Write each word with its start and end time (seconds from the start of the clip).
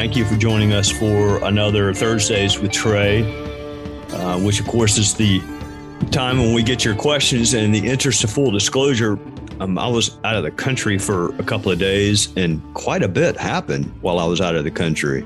Thank 0.00 0.16
you 0.16 0.24
for 0.24 0.36
joining 0.36 0.72
us 0.72 0.90
for 0.90 1.44
another 1.44 1.92
Thursdays 1.92 2.58
with 2.58 2.72
Trey, 2.72 3.20
uh, 4.14 4.38
which, 4.38 4.58
of 4.58 4.66
course, 4.66 4.96
is 4.96 5.12
the 5.12 5.40
time 6.10 6.38
when 6.38 6.54
we 6.54 6.62
get 6.62 6.86
your 6.86 6.94
questions. 6.94 7.52
And 7.52 7.64
in 7.64 7.70
the 7.70 7.86
interest 7.86 8.24
of 8.24 8.30
full 8.30 8.50
disclosure, 8.50 9.18
um, 9.60 9.76
I 9.76 9.86
was 9.86 10.18
out 10.24 10.36
of 10.36 10.42
the 10.42 10.52
country 10.52 10.96
for 10.96 11.38
a 11.38 11.42
couple 11.42 11.70
of 11.70 11.78
days, 11.78 12.34
and 12.38 12.62
quite 12.72 13.02
a 13.02 13.08
bit 13.08 13.36
happened 13.36 13.92
while 14.00 14.18
I 14.18 14.24
was 14.24 14.40
out 14.40 14.54
of 14.54 14.64
the 14.64 14.70
country. 14.70 15.22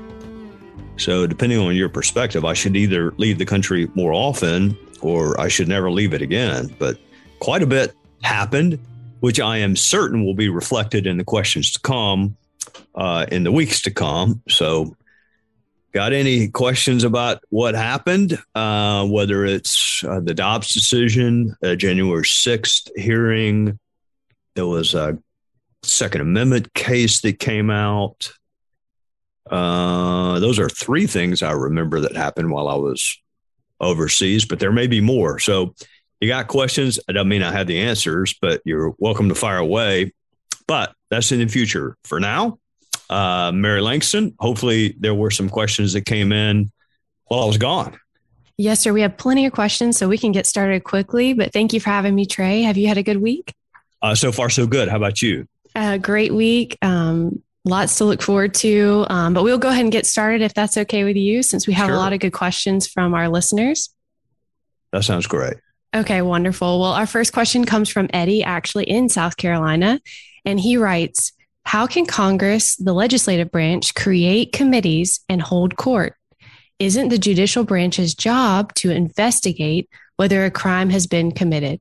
So, 0.97 1.25
depending 1.25 1.57
on 1.57 1.73
your 1.73 1.87
perspective, 1.87 2.43
I 2.43 2.51
should 2.51 2.75
either 2.75 3.13
leave 3.15 3.37
the 3.37 3.45
country 3.45 3.89
more 3.95 4.11
often 4.11 4.77
or 4.99 5.39
I 5.39 5.47
should 5.47 5.69
never 5.69 5.89
leave 5.89 6.13
it 6.13 6.21
again. 6.21 6.75
But 6.79 6.97
quite 7.39 7.63
a 7.63 7.65
bit 7.65 7.95
happened, 8.23 8.77
which 9.21 9.39
I 9.39 9.55
am 9.55 9.77
certain 9.77 10.25
will 10.25 10.35
be 10.35 10.49
reflected 10.49 11.07
in 11.07 11.15
the 11.15 11.23
questions 11.23 11.71
to 11.71 11.79
come 11.79 12.35
uh, 12.95 13.25
in 13.31 13.43
the 13.43 13.51
weeks 13.51 13.81
to 13.83 13.91
come. 13.91 14.41
So, 14.49 14.95
got 15.93 16.11
any 16.11 16.49
questions 16.49 17.03
about 17.03 17.41
what 17.49 17.73
happened? 17.73 18.37
Uh, 18.53 19.07
whether 19.07 19.45
it's 19.45 20.03
uh, 20.03 20.19
the 20.19 20.33
Dobbs 20.33 20.73
decision, 20.73 21.55
a 21.61 21.75
January 21.75 22.23
6th 22.23 22.89
hearing, 22.97 23.79
there 24.55 24.67
was 24.67 24.93
a 24.93 25.17
Second 25.83 26.21
Amendment 26.21 26.73
case 26.73 27.21
that 27.21 27.39
came 27.39 27.69
out. 27.69 28.31
Uh, 29.49 30.39
those 30.39 30.59
are 30.59 30.69
three 30.69 31.07
things 31.07 31.43
I 31.43 31.51
remember 31.51 32.01
that 32.01 32.15
happened 32.15 32.51
while 32.51 32.67
I 32.67 32.75
was 32.75 33.17
overseas, 33.79 34.45
but 34.45 34.59
there 34.59 34.71
may 34.71 34.87
be 34.87 35.01
more. 35.01 35.39
So, 35.39 35.75
you 36.21 36.29
got 36.29 36.47
questions? 36.47 36.99
I 37.07 37.11
don't 37.11 37.27
mean 37.27 37.43
I 37.43 37.51
have 37.51 37.67
the 37.67 37.79
answers, 37.79 38.33
but 38.41 38.61
you're 38.65 38.95
welcome 38.99 39.29
to 39.29 39.35
fire 39.35 39.57
away. 39.57 40.13
But 40.65 40.94
that's 41.09 41.31
in 41.31 41.39
the 41.39 41.47
future. 41.47 41.95
For 42.05 42.19
now, 42.19 42.59
uh, 43.09 43.51
Mary 43.53 43.81
Langston. 43.81 44.35
Hopefully, 44.39 44.95
there 44.99 45.13
were 45.15 45.31
some 45.31 45.49
questions 45.49 45.93
that 45.93 46.05
came 46.05 46.31
in 46.31 46.71
while 47.25 47.41
I 47.41 47.45
was 47.45 47.57
gone. 47.57 47.97
Yes, 48.57 48.79
sir. 48.79 48.93
We 48.93 49.01
have 49.01 49.17
plenty 49.17 49.45
of 49.45 49.51
questions, 49.53 49.97
so 49.97 50.07
we 50.07 50.17
can 50.17 50.31
get 50.31 50.45
started 50.45 50.83
quickly. 50.83 51.33
But 51.33 51.51
thank 51.51 51.73
you 51.73 51.79
for 51.79 51.89
having 51.89 52.15
me, 52.15 52.25
Trey. 52.25 52.61
Have 52.61 52.77
you 52.77 52.87
had 52.87 52.97
a 52.97 53.03
good 53.03 53.21
week? 53.21 53.53
Uh, 54.01 54.15
so 54.15 54.31
far, 54.31 54.49
so 54.49 54.65
good. 54.65 54.87
How 54.87 54.97
about 54.97 55.21
you? 55.21 55.47
A 55.75 55.99
great 55.99 56.33
week. 56.33 56.77
Um, 56.81 57.41
lots 57.65 57.97
to 57.97 58.05
look 58.05 58.21
forward 58.21 58.53
to. 58.55 59.05
Um, 59.09 59.33
but 59.33 59.43
we'll 59.43 59.57
go 59.57 59.69
ahead 59.69 59.81
and 59.83 59.91
get 59.91 60.05
started 60.05 60.41
if 60.41 60.53
that's 60.53 60.77
okay 60.77 61.03
with 61.03 61.17
you, 61.17 61.43
since 61.43 61.67
we 61.67 61.73
have 61.73 61.87
Sure. 61.87 61.95
a 61.95 61.97
lot 61.97 62.13
of 62.13 62.19
good 62.19 62.31
questions 62.31 62.87
from 62.87 63.13
our 63.13 63.27
listeners. 63.27 63.89
That 64.93 65.03
sounds 65.03 65.27
great. 65.27 65.55
Okay, 65.93 66.21
wonderful. 66.21 66.79
Well, 66.79 66.93
our 66.93 67.07
first 67.07 67.33
question 67.33 67.65
comes 67.65 67.89
from 67.89 68.09
Eddie, 68.13 68.43
actually 68.43 68.85
in 68.85 69.09
South 69.09 69.35
Carolina. 69.35 69.99
And 70.45 70.59
he 70.59 70.77
writes 70.77 71.33
How 71.63 71.87
can 71.87 72.05
Congress, 72.05 72.75
the 72.75 72.93
legislative 72.93 73.51
branch, 73.51 73.95
create 73.95 74.51
committees 74.51 75.21
and 75.27 75.41
hold 75.41 75.75
court? 75.75 76.15
Isn't 76.79 77.09
the 77.09 77.17
judicial 77.17 77.63
branch's 77.63 78.13
job 78.13 78.73
to 78.75 78.91
investigate 78.91 79.89
whether 80.17 80.45
a 80.45 80.51
crime 80.51 80.89
has 80.89 81.07
been 81.07 81.31
committed? 81.31 81.79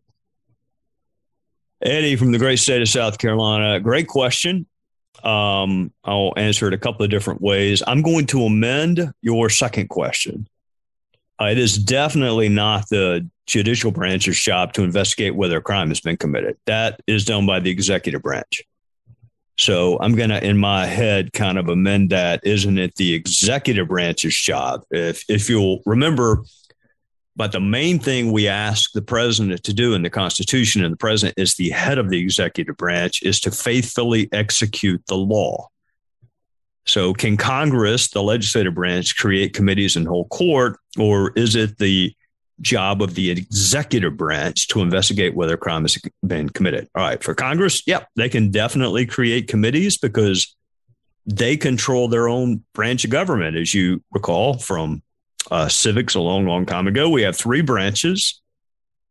Eddie 1.82 2.16
from 2.16 2.32
the 2.32 2.38
great 2.38 2.58
state 2.58 2.80
of 2.80 2.88
South 2.88 3.18
Carolina. 3.18 3.78
Great 3.80 4.06
question. 4.08 4.66
Um, 5.22 5.92
I'll 6.04 6.32
answer 6.36 6.68
it 6.68 6.74
a 6.74 6.78
couple 6.78 7.04
of 7.04 7.10
different 7.10 7.40
ways. 7.40 7.82
I'm 7.86 8.02
going 8.02 8.26
to 8.26 8.44
amend 8.44 9.12
your 9.20 9.50
second 9.50 9.88
question. 9.88 10.48
Uh, 11.40 11.46
it 11.46 11.58
is 11.58 11.76
definitely 11.76 12.48
not 12.48 12.88
the 12.88 13.28
judicial 13.46 13.90
branch's 13.90 14.40
job 14.40 14.72
to 14.74 14.82
investigate 14.82 15.34
whether 15.34 15.58
a 15.58 15.62
crime 15.62 15.88
has 15.88 16.00
been 16.00 16.16
committed. 16.16 16.56
That 16.66 17.00
is 17.06 17.24
done 17.24 17.46
by 17.46 17.60
the 17.60 17.70
executive 17.70 18.22
branch. 18.22 18.62
So 19.56 19.98
I'm 20.00 20.14
going 20.14 20.30
to, 20.30 20.44
in 20.44 20.58
my 20.58 20.86
head, 20.86 21.32
kind 21.32 21.58
of 21.58 21.68
amend 21.68 22.10
that. 22.10 22.40
Isn't 22.44 22.78
it 22.78 22.96
the 22.96 23.14
executive 23.14 23.88
branch's 23.88 24.36
job? 24.36 24.82
If 24.90 25.24
if 25.28 25.48
you'll 25.48 25.80
remember, 25.86 26.42
but 27.36 27.52
the 27.52 27.60
main 27.60 28.00
thing 28.00 28.32
we 28.32 28.48
ask 28.48 28.92
the 28.92 29.02
president 29.02 29.62
to 29.64 29.72
do 29.72 29.94
in 29.94 30.02
the 30.02 30.10
Constitution, 30.10 30.84
and 30.84 30.92
the 30.92 30.98
president 30.98 31.38
is 31.38 31.54
the 31.54 31.70
head 31.70 31.98
of 31.98 32.10
the 32.10 32.20
executive 32.20 32.76
branch, 32.76 33.22
is 33.22 33.40
to 33.40 33.52
faithfully 33.52 34.28
execute 34.32 35.04
the 35.06 35.16
law. 35.16 35.68
So, 36.86 37.14
can 37.14 37.36
Congress, 37.36 38.10
the 38.10 38.22
legislative 38.22 38.74
branch, 38.74 39.16
create 39.16 39.54
committees 39.54 39.96
and 39.96 40.06
hold 40.06 40.28
court, 40.30 40.78
or 40.98 41.30
is 41.36 41.54
it 41.54 41.78
the 41.78 42.14
job 42.60 43.02
of 43.02 43.14
the 43.14 43.30
executive 43.30 44.16
branch 44.16 44.68
to 44.68 44.80
investigate 44.80 45.34
whether 45.34 45.56
crime 45.56 45.82
has 45.82 45.98
been 46.26 46.48
committed? 46.48 46.88
All 46.94 47.02
right, 47.02 47.22
for 47.22 47.34
Congress, 47.34 47.82
yep, 47.86 48.08
they 48.16 48.28
can 48.28 48.50
definitely 48.50 49.06
create 49.06 49.48
committees 49.48 49.98
because 49.98 50.54
they 51.26 51.56
control 51.56 52.08
their 52.08 52.28
own 52.28 52.62
branch 52.74 53.04
of 53.04 53.10
government. 53.10 53.56
As 53.56 53.74
you 53.74 54.02
recall 54.12 54.58
from 54.58 55.02
uh, 55.50 55.68
civics 55.68 56.14
a 56.14 56.20
long, 56.20 56.46
long 56.46 56.66
time 56.66 56.86
ago, 56.86 57.08
we 57.08 57.22
have 57.22 57.36
three 57.36 57.62
branches. 57.62 58.40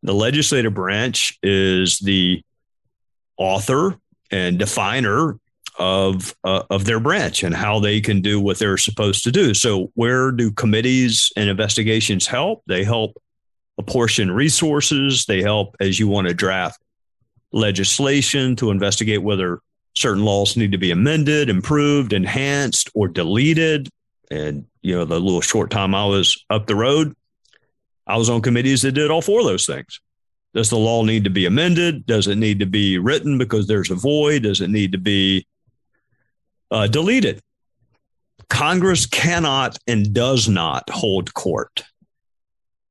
The 0.03 0.13
legislative 0.13 0.73
branch 0.73 1.37
is 1.41 1.99
the 1.99 2.43
author 3.37 3.97
and 4.31 4.59
definer 4.59 5.39
of 5.79 6.35
uh, 6.43 6.63
of 6.69 6.85
their 6.85 6.99
branch 6.99 7.43
and 7.43 7.55
how 7.55 7.79
they 7.79 7.99
can 7.99 8.21
do 8.21 8.39
what 8.39 8.59
they're 8.59 8.77
supposed 8.77 9.23
to 9.23 9.31
do. 9.31 9.53
So, 9.53 9.91
where 9.95 10.31
do 10.31 10.51
committees 10.51 11.31
and 11.35 11.49
investigations 11.49 12.27
help? 12.27 12.63
They 12.67 12.83
help 12.83 13.13
apportion 13.78 14.31
resources. 14.31 15.25
They 15.25 15.41
help 15.41 15.75
as 15.79 16.00
you 16.00 16.07
want 16.07 16.28
to 16.28 16.34
draft 16.34 16.81
legislation 17.51 18.56
to 18.57 18.72
investigate 18.72 19.22
whether 19.22 19.59
certain 19.95 20.23
laws 20.23 20.57
need 20.57 20.72
to 20.72 20.78
be 20.78 20.91
amended, 20.91 21.50
improved, 21.50 22.13
enhanced, 22.13 22.89
or 22.95 23.07
deleted. 23.07 23.89
And 24.31 24.66
you 24.81 24.95
know, 24.95 25.06
the 25.06 25.19
little 25.19 25.41
short 25.41 25.69
time 25.69 25.94
I 25.94 26.06
was 26.06 26.44
up 26.50 26.66
the 26.66 26.75
road, 26.75 27.16
I 28.07 28.17
was 28.17 28.29
on 28.29 28.41
committees 28.41 28.81
that 28.81 28.94
did 28.94 29.11
all 29.11 29.22
four 29.22 29.39
of 29.39 29.45
those 29.45 29.66
things. 29.66 30.00
Does 30.53 30.69
the 30.69 30.78
law 30.78 31.03
need 31.03 31.23
to 31.23 31.29
be 31.29 31.45
amended? 31.45 32.05
Does 32.05 32.28
it 32.28 32.35
need 32.35 32.59
to 32.59 32.66
be 32.66 32.97
written 32.97 33.38
because 33.38 33.67
there's 33.67 33.90
a 33.90 33.95
void? 33.95 34.44
Does 34.44 34.61
it 34.61 34.69
need 34.69 34.91
to 34.91 34.97
be 34.97 35.47
uh, 36.69 36.88
deleted? 36.88 37.41
Congress 38.50 39.07
cannot 39.07 39.79
and 39.88 40.13
does 40.13 40.47
not 40.47 40.88
hold 40.90 41.34
court. 41.34 41.84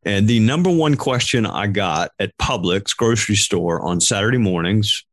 And 0.04 0.26
the 0.26 0.40
number 0.40 0.70
one 0.70 0.96
question 0.96 1.46
I 1.46 1.68
got 1.68 2.10
at 2.18 2.36
Publix 2.38 2.96
grocery 2.96 3.36
store 3.36 3.80
on 3.80 4.00
Saturday 4.00 4.38
mornings 4.38 5.04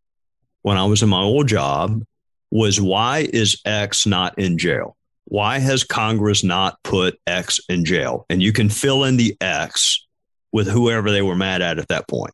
when 0.63 0.77
I 0.77 0.85
was 0.85 1.03
in 1.03 1.09
my 1.09 1.22
old 1.22 1.47
job 1.47 2.03
was 2.51 2.81
why 2.81 3.27
is 3.31 3.61
X 3.66 4.07
not 4.07 4.38
in 4.39 4.57
jail? 4.57 4.95
Why 5.25 5.59
has 5.59 5.83
Congress 5.83 6.44
not 6.44 6.81
put 6.83 7.19
X 7.27 7.59
in 7.69 7.85
jail? 7.85 8.25
And 8.29 8.41
you 8.41 8.51
can 8.51 8.69
fill 8.69 9.03
in 9.03 9.17
the 9.17 9.38
X 9.39 10.07
with 10.51 10.67
whoever 10.67 11.11
they 11.11 11.21
were 11.21 11.35
mad 11.35 11.61
at 11.61 11.77
at 11.77 11.88
that 11.89 12.07
point. 12.07 12.33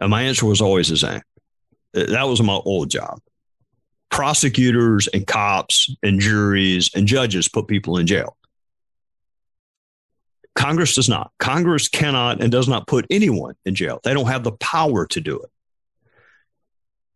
And 0.00 0.10
my 0.10 0.22
answer 0.22 0.46
was 0.46 0.60
always 0.60 0.88
the 0.88 0.96
same. 0.96 1.22
That 1.92 2.28
was 2.28 2.42
my 2.42 2.54
old 2.54 2.90
job. 2.90 3.20
Prosecutors 4.10 5.08
and 5.08 5.26
cops 5.26 5.94
and 6.02 6.20
juries 6.20 6.90
and 6.94 7.06
judges 7.06 7.48
put 7.48 7.68
people 7.68 7.98
in 7.98 8.06
jail. 8.06 8.36
Congress 10.56 10.94
does 10.94 11.08
not. 11.08 11.30
Congress 11.38 11.86
cannot 11.88 12.42
and 12.42 12.50
does 12.50 12.66
not 12.66 12.86
put 12.88 13.06
anyone 13.10 13.54
in 13.64 13.74
jail. 13.74 14.00
They 14.02 14.14
don't 14.14 14.26
have 14.26 14.42
the 14.42 14.52
power 14.52 15.06
to 15.06 15.20
do 15.20 15.38
it. 15.38 15.50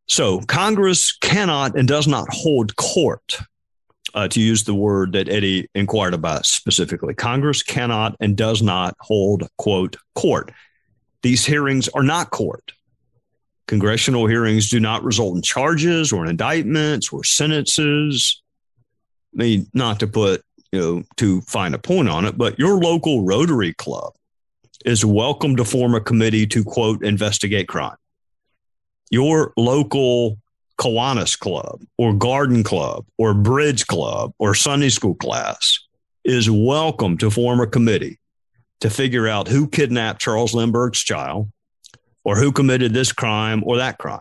So 0.07 0.41
Congress 0.41 1.17
cannot 1.17 1.77
and 1.77 1.89
does 1.89 2.07
not 2.07 2.29
hold 2.31 2.77
court, 2.77 3.39
uh, 4.15 4.29
to 4.29 4.41
use 4.41 4.65
the 4.65 4.75
word 4.75 5.13
that 5.13 5.29
Eddie 5.29 5.69
inquired 5.75 6.15
about 6.15 6.47
specifically. 6.47 7.15
Congress 7.15 7.63
cannot 7.63 8.17
and 8.21 8.37
does 8.37 8.63
not 8.63 8.95
hold, 9.01 9.49
quote, 9.57 9.97
court. 10.15 10.53
These 11.23 11.45
hearings 11.45 11.89
are 11.89 12.03
not 12.03 12.31
court. 12.31 12.73
Congressional 13.69 14.27
hearings 14.27 14.69
do 14.69 14.81
not 14.81 15.05
result 15.05 15.37
in 15.37 15.43
charges 15.43 16.13
or 16.13 16.27
indictments 16.27 17.13
or 17.13 17.23
sentences. 17.23 18.43
I 19.35 19.39
mean, 19.39 19.67
not 19.73 20.01
to 20.01 20.09
put, 20.09 20.43
you 20.73 20.81
know, 20.81 21.03
to 21.17 21.41
find 21.43 21.75
a 21.75 21.79
point 21.79 22.09
on 22.09 22.25
it, 22.25 22.39
but 22.39 22.59
your 22.59 22.77
local 22.77 23.25
Rotary 23.25 23.73
Club 23.75 24.15
is 24.85 25.05
welcome 25.05 25.57
to 25.57 25.65
form 25.65 25.95
a 25.95 26.01
committee 26.01 26.47
to, 26.47 26.65
quote, 26.65 27.05
investigate 27.05 27.69
crime. 27.69 27.97
Your 29.11 29.53
local 29.57 30.39
Kiwanis 30.81 31.39
Club 31.39 31.83
or 31.99 32.15
Garden 32.15 32.63
Club 32.63 33.05
or 33.19 33.35
Bridge 33.35 33.87
Club 33.87 34.33
or 34.39 34.55
Sunday 34.55 34.89
school 34.89 35.15
class 35.15 35.79
is 36.25 36.51
welcome 36.51 37.19
to 37.19 37.31
form 37.31 37.61
a 37.61 37.67
committee 37.67 38.19
to 38.81 38.89
figure 38.89 39.29
out 39.29 39.49
who 39.49 39.69
kidnapped 39.69 40.21
Charles 40.21 40.55
Lindbergh's 40.55 41.01
child 41.01 41.51
or 42.25 42.37
who 42.37 42.53
committed 42.53 42.95
this 42.95 43.13
crime 43.13 43.63
or 43.67 43.77
that 43.79 43.99
crime. 43.99 44.21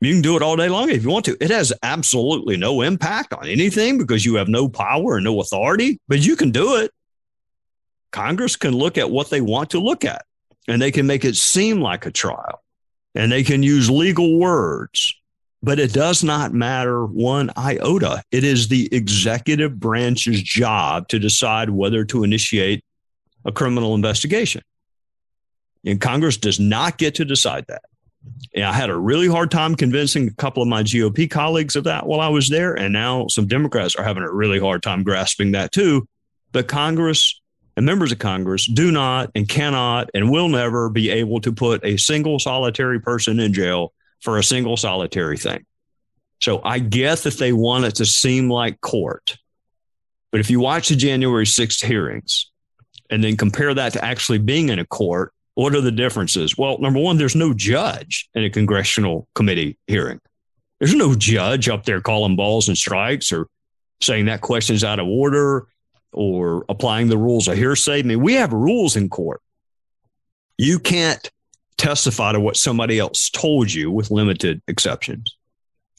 You 0.00 0.12
can 0.12 0.22
do 0.22 0.36
it 0.36 0.42
all 0.42 0.56
day 0.56 0.68
long 0.68 0.90
if 0.90 1.02
you 1.02 1.10
want 1.10 1.24
to. 1.24 1.36
It 1.40 1.50
has 1.50 1.72
absolutely 1.82 2.56
no 2.56 2.82
impact 2.82 3.32
on 3.32 3.48
anything 3.48 3.96
because 3.96 4.26
you 4.26 4.34
have 4.34 4.48
no 4.48 4.68
power 4.68 5.16
and 5.16 5.24
no 5.24 5.40
authority, 5.40 5.98
but 6.06 6.24
you 6.24 6.36
can 6.36 6.50
do 6.50 6.76
it. 6.76 6.90
Congress 8.12 8.56
can 8.56 8.74
look 8.74 8.98
at 8.98 9.10
what 9.10 9.30
they 9.30 9.40
want 9.40 9.70
to 9.70 9.80
look 9.80 10.04
at 10.04 10.24
and 10.68 10.80
they 10.80 10.90
can 10.90 11.06
make 11.06 11.24
it 11.24 11.36
seem 11.36 11.80
like 11.80 12.04
a 12.06 12.10
trial 12.10 12.62
and 13.14 13.32
they 13.32 13.42
can 13.42 13.62
use 13.62 13.88
legal 13.88 14.38
words, 14.38 15.14
but 15.62 15.78
it 15.78 15.92
does 15.92 16.22
not 16.22 16.52
matter 16.52 17.06
one 17.06 17.50
iota. 17.56 18.22
It 18.30 18.44
is 18.44 18.68
the 18.68 18.88
executive 18.94 19.80
branch's 19.80 20.42
job 20.42 21.08
to 21.08 21.18
decide 21.18 21.70
whether 21.70 22.04
to 22.06 22.22
initiate 22.22 22.84
a 23.46 23.52
criminal 23.52 23.94
investigation. 23.94 24.62
And 25.86 26.00
Congress 26.00 26.36
does 26.36 26.60
not 26.60 26.98
get 26.98 27.14
to 27.16 27.24
decide 27.24 27.64
that. 27.68 27.82
And 28.54 28.64
I 28.64 28.72
had 28.72 28.90
a 28.90 28.96
really 28.96 29.28
hard 29.28 29.50
time 29.50 29.74
convincing 29.74 30.28
a 30.28 30.34
couple 30.34 30.62
of 30.62 30.68
my 30.68 30.82
GOP 30.82 31.30
colleagues 31.30 31.76
of 31.76 31.84
that 31.84 32.06
while 32.06 32.20
I 32.20 32.28
was 32.28 32.48
there. 32.48 32.74
And 32.74 32.92
now 32.92 33.26
some 33.28 33.46
Democrats 33.46 33.94
are 33.96 34.04
having 34.04 34.22
a 34.22 34.32
really 34.32 34.58
hard 34.58 34.82
time 34.82 35.02
grasping 35.02 35.52
that 35.52 35.72
too. 35.72 36.08
But 36.52 36.68
Congress 36.68 37.40
and 37.76 37.84
members 37.84 38.12
of 38.12 38.18
Congress 38.18 38.66
do 38.66 38.90
not 38.90 39.30
and 39.34 39.48
cannot 39.48 40.10
and 40.14 40.30
will 40.30 40.48
never 40.48 40.88
be 40.88 41.10
able 41.10 41.40
to 41.42 41.52
put 41.52 41.84
a 41.84 41.98
single 41.98 42.38
solitary 42.38 43.00
person 43.00 43.38
in 43.38 43.52
jail 43.52 43.92
for 44.20 44.38
a 44.38 44.44
single 44.44 44.76
solitary 44.76 45.36
thing. 45.36 45.66
So 46.40 46.60
I 46.64 46.78
guess 46.78 47.26
if 47.26 47.38
they 47.38 47.52
want 47.52 47.84
it 47.84 47.96
to 47.96 48.06
seem 48.06 48.50
like 48.50 48.80
court. 48.80 49.36
But 50.30 50.40
if 50.40 50.50
you 50.50 50.60
watch 50.60 50.88
the 50.88 50.96
January 50.96 51.46
6th 51.46 51.84
hearings 51.84 52.50
and 53.10 53.22
then 53.22 53.36
compare 53.36 53.72
that 53.72 53.92
to 53.94 54.04
actually 54.04 54.38
being 54.38 54.68
in 54.68 54.78
a 54.78 54.86
court, 54.86 55.32
what 55.56 55.74
are 55.74 55.80
the 55.80 55.90
differences? 55.90 56.56
Well, 56.56 56.78
number 56.78 57.00
one, 57.00 57.16
there's 57.16 57.34
no 57.34 57.54
judge 57.54 58.28
in 58.34 58.44
a 58.44 58.50
congressional 58.50 59.26
committee 59.34 59.78
hearing. 59.86 60.20
There's 60.78 60.94
no 60.94 61.14
judge 61.14 61.70
up 61.70 61.86
there 61.86 62.02
calling 62.02 62.36
balls 62.36 62.68
and 62.68 62.76
strikes 62.76 63.32
or 63.32 63.48
saying 64.02 64.26
that 64.26 64.42
question's 64.42 64.84
out 64.84 64.98
of 64.98 65.06
order 65.06 65.66
or 66.12 66.66
applying 66.68 67.08
the 67.08 67.16
rules 67.16 67.48
of 67.48 67.56
hearsay. 67.56 68.00
I 68.00 68.02
mean, 68.02 68.20
we 68.20 68.34
have 68.34 68.52
rules 68.52 68.96
in 68.96 69.08
court. 69.08 69.40
You 70.58 70.78
can't 70.78 71.30
testify 71.78 72.32
to 72.32 72.40
what 72.40 72.58
somebody 72.58 72.98
else 72.98 73.30
told 73.30 73.72
you 73.72 73.90
with 73.90 74.10
limited 74.10 74.60
exceptions. 74.68 75.38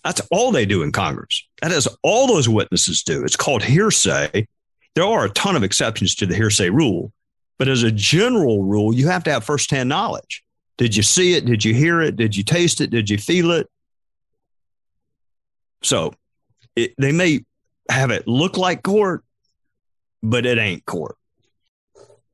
That's 0.04 0.22
all 0.30 0.52
they 0.52 0.68
do 0.68 0.84
in 0.84 0.92
Congress. 0.92 1.48
That 1.64 1.72
is 1.72 1.90
all 2.04 2.28
those 2.28 2.48
witnesses 2.48 3.02
do. 3.02 3.24
It's 3.24 3.36
called 3.36 3.64
hearsay. 3.64 4.48
There 4.94 5.04
are 5.04 5.26
a 5.26 5.30
ton 5.32 5.56
of 5.56 5.64
exceptions 5.64 6.14
to 6.16 6.28
the 6.28 6.36
hearsay 6.36 6.70
rule, 6.70 7.12
but 7.58 7.68
as 7.68 7.84
a 7.84 7.92
general 7.92 8.64
rule, 8.64 8.94
you 8.94 9.08
have 9.08 9.24
to 9.26 9.32
have 9.32 9.44
firsthand 9.44 9.90
knowledge. 9.90 10.44
Did 10.78 10.96
you 10.96 11.04
see 11.04 11.34
it? 11.34 11.46
Did 11.46 11.66
you 11.66 11.74
hear 11.74 12.02
it? 12.02 12.16
Did 12.16 12.36
you 12.36 12.44
taste 12.44 12.82
it? 12.82 12.92
Did 12.92 13.10
you 13.10 13.18
feel 13.18 13.52
it? 13.52 13.68
So 15.82 16.14
it, 16.76 16.94
they 16.98 17.12
may 17.12 17.46
have 17.90 18.12
it 18.12 18.28
look 18.28 18.58
like 18.58 18.84
court, 18.84 19.24
but 20.22 20.46
it 20.46 20.58
ain't 20.58 20.86
court. 20.86 21.16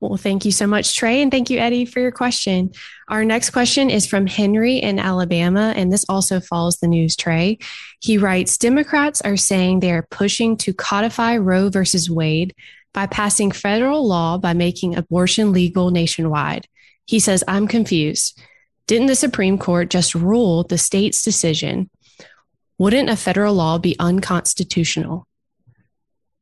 Well, 0.02 0.18
thank 0.18 0.44
you 0.44 0.52
so 0.52 0.68
much, 0.68 0.98
Trey. 0.98 1.22
And 1.22 1.32
thank 1.32 1.50
you, 1.50 1.60
Eddie, 1.60 1.86
for 1.86 2.02
your 2.02 2.12
question. 2.12 2.74
Our 3.08 3.24
next 3.24 3.52
question 3.52 3.90
is 3.90 4.06
from 4.06 4.28
Henry 4.28 4.76
in 4.76 5.00
Alabama. 5.00 5.72
And 5.78 5.94
this 5.94 6.06
also 6.10 6.42
follows 6.42 6.80
the 6.80 6.90
news, 6.90 7.16
Trey. 7.16 7.58
He 8.02 8.18
writes 8.18 8.58
Democrats 8.58 9.22
are 9.22 9.38
saying 9.38 9.80
they 9.80 9.94
are 9.94 10.06
pushing 10.12 10.58
to 10.58 10.74
codify 10.74 11.38
Roe 11.38 11.70
versus 11.70 12.10
Wade 12.10 12.54
by 12.94 13.08
passing 13.08 13.52
federal 13.52 14.08
law 14.08 14.38
by 14.38 14.54
making 14.54 14.96
abortion 14.96 15.52
legal 15.52 15.92
nationwide. 15.92 16.68
He 17.06 17.20
says, 17.20 17.44
I'm 17.48 17.68
confused. 17.68 18.40
Didn't 18.88 19.08
the 19.08 19.16
Supreme 19.16 19.58
Court 19.58 19.90
just 19.90 20.14
rule 20.14 20.64
the 20.64 20.78
state's 20.78 21.24
decision? 21.24 21.90
Wouldn't 22.78 23.10
a 23.10 23.16
federal 23.16 23.54
law 23.54 23.78
be 23.78 23.96
unconstitutional? 24.00 25.28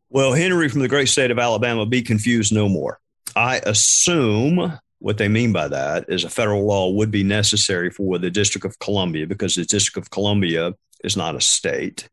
Well, 0.09 0.33
Henry 0.33 0.67
from 0.67 0.81
the 0.81 0.87
great 0.87 1.07
state 1.07 1.31
of 1.31 1.39
Alabama, 1.39 1.85
be 1.85 2.01
confused 2.01 2.53
no 2.53 2.67
more. 2.67 2.99
I 3.35 3.61
assume 3.65 4.77
what 4.99 5.17
they 5.17 5.27
mean 5.27 5.53
by 5.53 5.67
that 5.69 6.05
is 6.09 6.23
a 6.23 6.29
federal 6.29 6.65
law 6.65 6.89
would 6.91 7.11
be 7.11 7.23
necessary 7.23 7.89
for 7.89 8.17
the 8.17 8.29
District 8.29 8.65
of 8.65 8.77
Columbia 8.79 9.25
because 9.25 9.55
the 9.55 9.65
District 9.65 9.97
of 9.97 10.11
Columbia 10.11 10.73
is 11.03 11.15
not 11.15 11.35
a 11.35 11.41
state. 11.41 12.09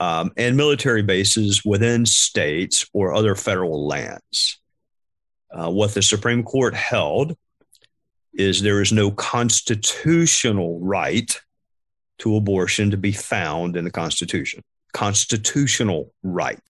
Um, 0.00 0.30
and 0.36 0.56
military 0.56 1.02
bases 1.02 1.64
within 1.64 2.06
states 2.06 2.86
or 2.92 3.14
other 3.14 3.34
federal 3.34 3.86
lands. 3.86 4.60
Uh, 5.50 5.70
what 5.70 5.94
the 5.94 6.02
Supreme 6.02 6.44
Court 6.44 6.74
held 6.74 7.36
is 8.32 8.62
there 8.62 8.80
is 8.80 8.92
no 8.92 9.10
constitutional 9.10 10.78
right 10.80 11.40
to 12.18 12.36
abortion 12.36 12.90
to 12.90 12.96
be 12.96 13.12
found 13.12 13.76
in 13.76 13.84
the 13.84 13.90
Constitution. 13.90 14.62
Constitutional 14.92 16.12
right. 16.22 16.60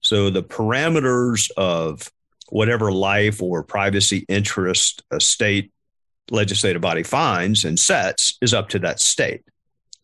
So 0.00 0.30
the 0.30 0.42
parameters 0.42 1.50
of 1.56 2.10
whatever 2.50 2.92
life 2.92 3.42
or 3.42 3.62
privacy 3.62 4.24
interest 4.28 5.02
a 5.10 5.20
state 5.20 5.72
legislative 6.30 6.82
body 6.82 7.02
finds 7.02 7.64
and 7.64 7.78
sets 7.78 8.36
is 8.40 8.54
up 8.54 8.68
to 8.70 8.78
that 8.80 9.00
state. 9.00 9.42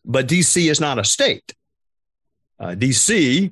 But 0.03 0.27
DC 0.27 0.69
is 0.69 0.79
not 0.79 0.99
a 0.99 1.03
state. 1.03 1.53
Uh, 2.59 2.69
DC 2.69 3.51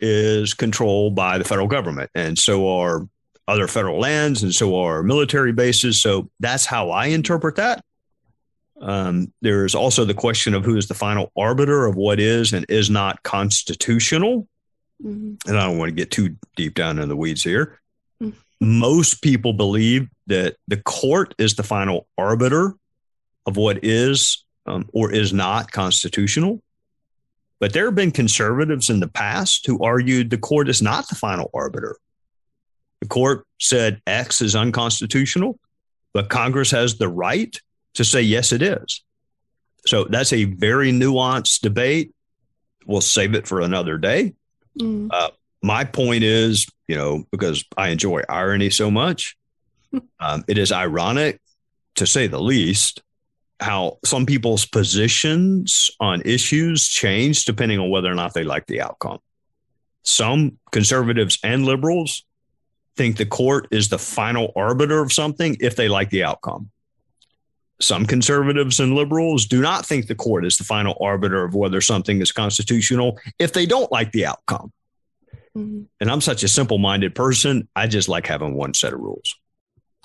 is 0.00 0.54
controlled 0.54 1.14
by 1.14 1.38
the 1.38 1.44
federal 1.44 1.66
government, 1.66 2.10
and 2.14 2.38
so 2.38 2.68
are 2.68 3.08
other 3.48 3.68
federal 3.68 3.98
lands, 3.98 4.42
and 4.42 4.54
so 4.54 4.78
are 4.78 5.02
military 5.02 5.52
bases. 5.52 6.00
So 6.00 6.30
that's 6.40 6.66
how 6.66 6.90
I 6.90 7.06
interpret 7.06 7.56
that. 7.56 7.84
Um, 8.80 9.32
there's 9.40 9.74
also 9.74 10.04
the 10.04 10.14
question 10.14 10.54
of 10.54 10.64
who 10.64 10.76
is 10.76 10.88
the 10.88 10.94
final 10.94 11.32
arbiter 11.36 11.86
of 11.86 11.96
what 11.96 12.20
is 12.20 12.52
and 12.52 12.66
is 12.68 12.90
not 12.90 13.22
constitutional. 13.22 14.46
Mm-hmm. 15.02 15.48
And 15.48 15.58
I 15.58 15.64
don't 15.64 15.78
want 15.78 15.88
to 15.90 15.94
get 15.94 16.10
too 16.10 16.36
deep 16.56 16.74
down 16.74 16.98
in 16.98 17.08
the 17.08 17.16
weeds 17.16 17.42
here. 17.42 17.80
Mm-hmm. 18.22 18.36
Most 18.78 19.22
people 19.22 19.52
believe 19.52 20.08
that 20.26 20.56
the 20.68 20.76
court 20.78 21.34
is 21.38 21.54
the 21.54 21.62
final 21.62 22.06
arbiter 22.18 22.74
of 23.46 23.56
what 23.56 23.82
is 23.82 24.44
um, 24.66 24.88
or 24.92 25.12
is 25.12 25.32
not 25.32 25.70
constitutional. 25.70 26.60
But 27.58 27.72
there 27.72 27.86
have 27.86 27.94
been 27.94 28.10
conservatives 28.10 28.90
in 28.90 29.00
the 29.00 29.08
past 29.08 29.66
who 29.66 29.82
argued 29.82 30.30
the 30.30 30.38
court 30.38 30.68
is 30.68 30.82
not 30.82 31.08
the 31.08 31.14
final 31.14 31.50
arbiter. 31.54 31.96
The 33.00 33.08
court 33.08 33.46
said 33.60 34.00
X 34.06 34.40
is 34.40 34.54
unconstitutional, 34.54 35.58
but 36.12 36.28
Congress 36.28 36.70
has 36.70 36.98
the 36.98 37.08
right 37.08 37.58
to 37.94 38.04
say, 38.04 38.20
yes, 38.20 38.52
it 38.52 38.62
is. 38.62 39.02
So 39.86 40.04
that's 40.04 40.32
a 40.32 40.44
very 40.44 40.92
nuanced 40.92 41.60
debate. 41.60 42.12
We'll 42.86 43.00
save 43.00 43.34
it 43.34 43.46
for 43.46 43.60
another 43.60 43.98
day. 43.98 44.34
Mm. 44.78 45.08
Uh, 45.10 45.30
my 45.62 45.84
point 45.84 46.24
is, 46.24 46.66
you 46.88 46.96
know, 46.96 47.24
because 47.30 47.64
I 47.76 47.88
enjoy 47.88 48.22
irony 48.28 48.70
so 48.70 48.90
much, 48.90 49.36
um, 50.20 50.44
it 50.46 50.58
is 50.58 50.72
ironic, 50.72 51.40
to 51.96 52.06
say 52.06 52.26
the 52.26 52.40
least, 52.40 53.02
how 53.60 53.98
some 54.04 54.26
people's 54.26 54.66
positions 54.66 55.90
on 56.00 56.22
issues 56.22 56.88
change 56.88 57.44
depending 57.44 57.78
on 57.78 57.90
whether 57.90 58.10
or 58.10 58.14
not 58.14 58.34
they 58.34 58.44
like 58.44 58.66
the 58.66 58.80
outcome. 58.80 59.18
Some 60.02 60.58
conservatives 60.72 61.38
and 61.42 61.64
liberals 61.64 62.24
think 62.96 63.16
the 63.16 63.26
court 63.26 63.68
is 63.70 63.88
the 63.88 63.98
final 63.98 64.52
arbiter 64.56 65.00
of 65.00 65.12
something 65.12 65.56
if 65.60 65.76
they 65.76 65.88
like 65.88 66.10
the 66.10 66.24
outcome. 66.24 66.70
Some 67.80 68.06
conservatives 68.06 68.80
and 68.80 68.94
liberals 68.94 69.46
do 69.46 69.60
not 69.60 69.84
think 69.84 70.06
the 70.06 70.14
court 70.14 70.46
is 70.46 70.56
the 70.56 70.64
final 70.64 70.96
arbiter 71.00 71.44
of 71.44 71.54
whether 71.54 71.80
something 71.80 72.20
is 72.22 72.32
constitutional 72.32 73.18
if 73.38 73.52
they 73.52 73.66
don't 73.66 73.92
like 73.92 74.12
the 74.12 74.26
outcome. 74.26 74.72
Mm-hmm. 75.56 75.82
And 76.00 76.10
I'm 76.10 76.22
such 76.22 76.42
a 76.42 76.48
simple 76.48 76.78
minded 76.78 77.14
person. 77.14 77.68
I 77.76 77.86
just 77.86 78.08
like 78.08 78.26
having 78.26 78.54
one 78.54 78.74
set 78.74 78.94
of 78.94 79.00
rules. 79.00 79.34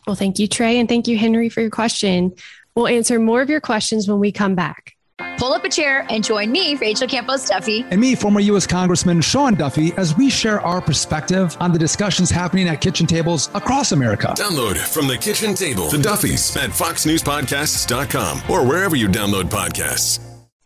Well, 0.07 0.15
thank 0.15 0.39
you, 0.39 0.47
Trey. 0.47 0.79
And 0.79 0.89
thank 0.89 1.07
you, 1.07 1.17
Henry, 1.17 1.47
for 1.47 1.61
your 1.61 1.69
question. 1.69 2.33
We'll 2.75 2.87
answer 2.87 3.19
more 3.19 3.41
of 3.41 3.49
your 3.49 3.61
questions 3.61 4.07
when 4.07 4.19
we 4.19 4.31
come 4.31 4.55
back. 4.55 4.95
Pull 5.37 5.53
up 5.53 5.63
a 5.63 5.69
chair 5.69 6.05
and 6.09 6.23
join 6.23 6.51
me, 6.51 6.75
Rachel 6.75 7.07
Campos 7.07 7.47
Duffy. 7.47 7.85
And 7.89 7.99
me, 7.99 8.15
former 8.15 8.39
U.S. 8.41 8.67
Congressman 8.67 9.21
Sean 9.21 9.55
Duffy, 9.55 9.91
as 9.97 10.15
we 10.15 10.29
share 10.29 10.61
our 10.61 10.81
perspective 10.81 11.57
on 11.59 11.71
the 11.71 11.79
discussions 11.79 12.29
happening 12.29 12.67
at 12.67 12.81
kitchen 12.81 13.07
tables 13.07 13.49
across 13.53 13.91
America. 13.91 14.33
Download 14.37 14.77
from 14.77 15.07
the 15.07 15.17
kitchen 15.17 15.55
table 15.55 15.89
the 15.89 15.97
Duffys 15.97 16.55
at 16.57 16.69
foxnewspodcasts.com 16.69 18.41
or 18.49 18.67
wherever 18.67 18.95
you 18.95 19.07
download 19.07 19.45
podcasts. 19.45 20.19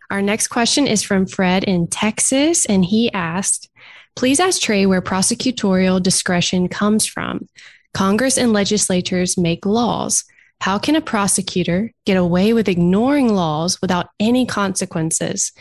Our 0.09 0.21
next 0.21 0.49
question 0.49 0.87
is 0.87 1.01
from 1.01 1.25
Fred 1.25 1.63
in 1.63 1.87
Texas, 1.87 2.65
and 2.65 2.85
he 2.85 3.11
asked, 3.11 3.69
Please 4.15 4.39
ask 4.39 4.61
Trey 4.61 4.85
where 4.85 5.01
prosecutorial 5.01 6.01
discretion 6.01 6.67
comes 6.69 7.05
from. 7.05 7.47
Congress 7.93 8.37
and 8.37 8.53
legislatures 8.53 9.37
make 9.37 9.65
laws. 9.65 10.23
How 10.61 10.79
can 10.79 10.95
a 10.95 11.01
prosecutor 11.01 11.91
get 12.05 12.17
away 12.17 12.53
with 12.53 12.67
ignoring 12.67 13.33
laws 13.33 13.81
without 13.81 14.07
any 14.19 14.45
consequences? 14.45 15.51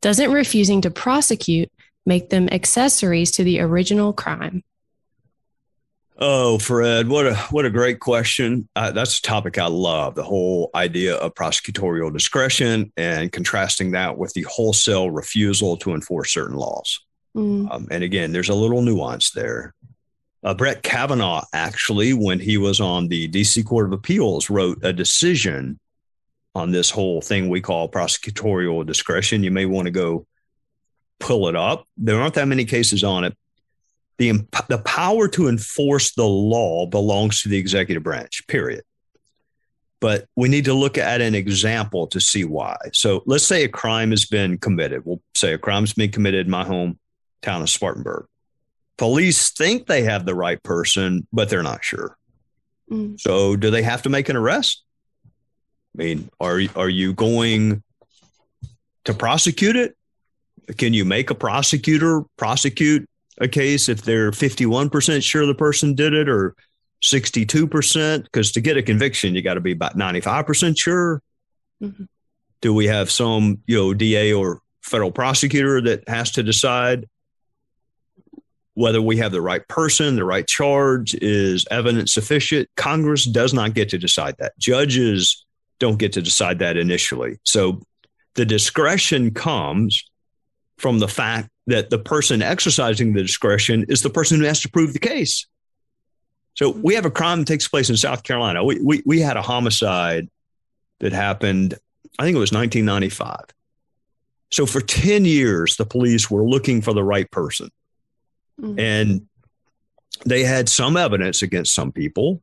Doesn't 0.00 0.32
refusing 0.32 0.80
to 0.82 0.90
prosecute 0.90 1.70
make 2.06 2.30
them 2.30 2.48
accessories 2.50 3.32
to 3.32 3.44
the 3.44 3.60
original 3.60 4.12
crime? 4.12 4.62
Oh, 6.16 6.58
Fred, 6.58 7.08
what 7.08 7.26
a 7.26 7.34
what 7.50 7.64
a 7.64 7.70
great 7.70 7.98
question. 7.98 8.68
Uh, 8.76 8.92
that's 8.92 9.18
a 9.18 9.22
topic 9.22 9.58
I 9.58 9.66
love. 9.66 10.14
The 10.14 10.22
whole 10.22 10.70
idea 10.72 11.16
of 11.16 11.34
prosecutorial 11.34 12.12
discretion 12.12 12.92
and 12.96 13.32
contrasting 13.32 13.92
that 13.92 14.16
with 14.16 14.32
the 14.32 14.46
wholesale 14.48 15.10
refusal 15.10 15.76
to 15.78 15.92
enforce 15.92 16.32
certain 16.32 16.56
laws. 16.56 17.00
Mm. 17.36 17.68
Um, 17.70 17.88
and 17.90 18.04
again, 18.04 18.30
there's 18.30 18.48
a 18.48 18.54
little 18.54 18.80
nuance 18.80 19.30
there. 19.32 19.74
Uh, 20.44 20.54
Brett 20.54 20.82
Kavanaugh 20.82 21.44
actually, 21.52 22.12
when 22.12 22.38
he 22.38 22.58
was 22.58 22.80
on 22.80 23.08
the 23.08 23.26
D.C. 23.28 23.62
Court 23.62 23.86
of 23.86 23.92
Appeals, 23.92 24.50
wrote 24.50 24.84
a 24.84 24.92
decision 24.92 25.80
on 26.54 26.70
this 26.70 26.90
whole 26.90 27.20
thing 27.20 27.48
we 27.48 27.60
call 27.60 27.90
prosecutorial 27.90 28.86
discretion. 28.86 29.42
You 29.42 29.50
may 29.50 29.66
want 29.66 29.86
to 29.86 29.90
go 29.90 30.26
pull 31.18 31.48
it 31.48 31.56
up. 31.56 31.88
There 31.96 32.20
aren't 32.20 32.34
that 32.34 32.46
many 32.46 32.64
cases 32.64 33.02
on 33.02 33.24
it 33.24 33.36
the, 34.18 34.46
the 34.68 34.78
power 34.78 35.28
to 35.28 35.48
enforce 35.48 36.12
the 36.12 36.26
law 36.26 36.86
belongs 36.86 37.42
to 37.42 37.48
the 37.48 37.58
executive 37.58 38.02
branch, 38.02 38.46
period. 38.46 38.84
But 40.00 40.26
we 40.36 40.48
need 40.48 40.66
to 40.66 40.74
look 40.74 40.98
at 40.98 41.20
an 41.20 41.34
example 41.34 42.06
to 42.08 42.20
see 42.20 42.44
why. 42.44 42.76
So 42.92 43.22
let's 43.26 43.44
say 43.44 43.64
a 43.64 43.68
crime 43.68 44.10
has 44.10 44.26
been 44.26 44.58
committed. 44.58 45.02
We'll 45.04 45.22
say 45.34 45.54
a 45.54 45.58
crime's 45.58 45.94
been 45.94 46.10
committed 46.10 46.46
in 46.46 46.50
my 46.50 46.64
hometown 46.64 47.62
of 47.62 47.70
Spartanburg. 47.70 48.26
Police 48.96 49.50
think 49.50 49.86
they 49.86 50.02
have 50.02 50.24
the 50.24 50.34
right 50.34 50.62
person, 50.62 51.26
but 51.32 51.48
they're 51.48 51.62
not 51.62 51.84
sure. 51.84 52.16
Mm. 52.90 53.20
So 53.20 53.56
do 53.56 53.70
they 53.70 53.82
have 53.82 54.02
to 54.02 54.08
make 54.08 54.28
an 54.28 54.36
arrest? 54.36 54.82
I 55.96 56.02
mean, 56.02 56.30
are, 56.40 56.60
are 56.76 56.88
you 56.88 57.12
going 57.12 57.82
to 59.04 59.14
prosecute 59.14 59.76
it? 59.76 59.96
Can 60.76 60.94
you 60.94 61.04
make 61.04 61.30
a 61.30 61.34
prosecutor 61.34 62.22
prosecute 62.36 63.08
a 63.38 63.48
case 63.48 63.88
if 63.88 64.02
they're 64.02 64.30
51% 64.30 65.22
sure 65.22 65.46
the 65.46 65.54
person 65.54 65.94
did 65.94 66.14
it 66.14 66.28
or 66.28 66.54
62%? 67.02 68.22
Because 68.24 68.52
to 68.52 68.60
get 68.60 68.76
a 68.76 68.82
conviction, 68.82 69.34
you 69.34 69.42
got 69.42 69.54
to 69.54 69.60
be 69.60 69.72
about 69.72 69.96
95% 69.96 70.78
sure. 70.78 71.22
Mm-hmm. 71.82 72.04
Do 72.60 72.72
we 72.72 72.86
have 72.86 73.10
some, 73.10 73.60
you 73.66 73.76
know, 73.76 73.94
DA 73.94 74.32
or 74.32 74.60
federal 74.82 75.10
prosecutor 75.10 75.80
that 75.82 76.08
has 76.08 76.30
to 76.32 76.42
decide 76.42 77.08
whether 78.74 79.00
we 79.00 79.16
have 79.16 79.32
the 79.32 79.40
right 79.40 79.66
person, 79.68 80.16
the 80.16 80.24
right 80.24 80.46
charge, 80.46 81.14
is 81.14 81.64
evidence 81.70 82.12
sufficient? 82.12 82.68
Congress 82.76 83.24
does 83.24 83.54
not 83.54 83.74
get 83.74 83.88
to 83.90 83.98
decide 83.98 84.36
that. 84.38 84.58
Judges 84.58 85.44
don't 85.78 85.98
get 85.98 86.12
to 86.14 86.22
decide 86.22 86.58
that 86.58 86.76
initially. 86.76 87.38
So 87.44 87.82
the 88.34 88.44
discretion 88.44 89.32
comes 89.32 90.04
from 90.76 90.98
the 90.98 91.08
fact 91.08 91.48
that 91.66 91.90
the 91.90 91.98
person 91.98 92.42
exercising 92.42 93.12
the 93.12 93.22
discretion 93.22 93.86
is 93.88 94.02
the 94.02 94.10
person 94.10 94.38
who 94.38 94.46
has 94.46 94.60
to 94.62 94.70
prove 94.70 94.92
the 94.92 94.98
case. 94.98 95.46
So 96.54 96.70
we 96.70 96.94
have 96.94 97.04
a 97.04 97.10
crime 97.10 97.40
that 97.40 97.46
takes 97.46 97.66
place 97.66 97.90
in 97.90 97.96
South 97.96 98.22
Carolina. 98.22 98.64
We, 98.64 98.80
we, 98.80 99.02
we 99.06 99.20
had 99.20 99.36
a 99.36 99.42
homicide 99.42 100.28
that 101.00 101.12
happened, 101.12 101.74
I 102.18 102.24
think 102.24 102.36
it 102.36 102.40
was 102.40 102.52
1995. 102.52 103.46
So 104.50 104.66
for 104.66 104.80
10 104.80 105.24
years, 105.24 105.76
the 105.76 105.86
police 105.86 106.30
were 106.30 106.44
looking 106.44 106.80
for 106.80 106.92
the 106.92 107.02
right 107.02 107.28
person. 107.30 107.70
Mm-hmm. 108.60 108.78
And 108.78 109.28
they 110.24 110.44
had 110.44 110.68
some 110.68 110.96
evidence 110.96 111.42
against 111.42 111.74
some 111.74 111.92
people, 111.92 112.42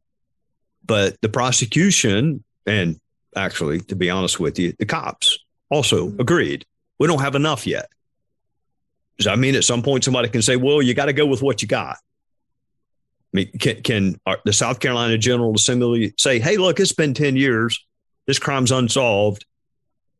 but 0.86 1.20
the 1.22 1.30
prosecution, 1.30 2.44
and 2.65 3.00
actually, 3.36 3.80
to 3.82 3.96
be 3.96 4.10
honest 4.10 4.39
with 4.39 4.60
you, 4.60 4.74
the 4.77 4.86
cops 4.86 5.39
also 5.70 6.08
mm-hmm. 6.08 6.22
agreed 6.22 6.65
we 7.01 7.08
don't 7.08 7.22
have 7.22 7.34
enough 7.34 7.65
yet. 7.65 7.89
Does 9.18 9.25
that 9.25 9.39
mean 9.39 9.56
at 9.56 9.63
some 9.63 9.82
point 9.82 10.03
somebody 10.03 10.30
can 10.30 10.44
say, 10.44 10.56
well, 10.56 10.84
you 10.84 10.94
got 10.94 11.06
to 11.06 11.13
go 11.13 11.25
with 11.25 11.41
what 11.41 11.63
you 11.63 11.68
got? 11.68 11.98
I 13.34 13.34
mean, 13.34 13.51
can, 13.58 13.82
can 13.82 14.20
the 14.46 14.53
South 14.53 14.80
Carolina 14.80 15.18
General 15.18 15.56
Assembly 15.56 16.13
say, 16.20 16.38
hey, 16.38 16.58
look, 16.58 16.80
it's 16.80 16.94
been 16.94 17.15
10 17.15 17.38
years. 17.38 17.84
This 18.27 18.38
crime's 18.38 18.72
unsolved. 18.72 19.48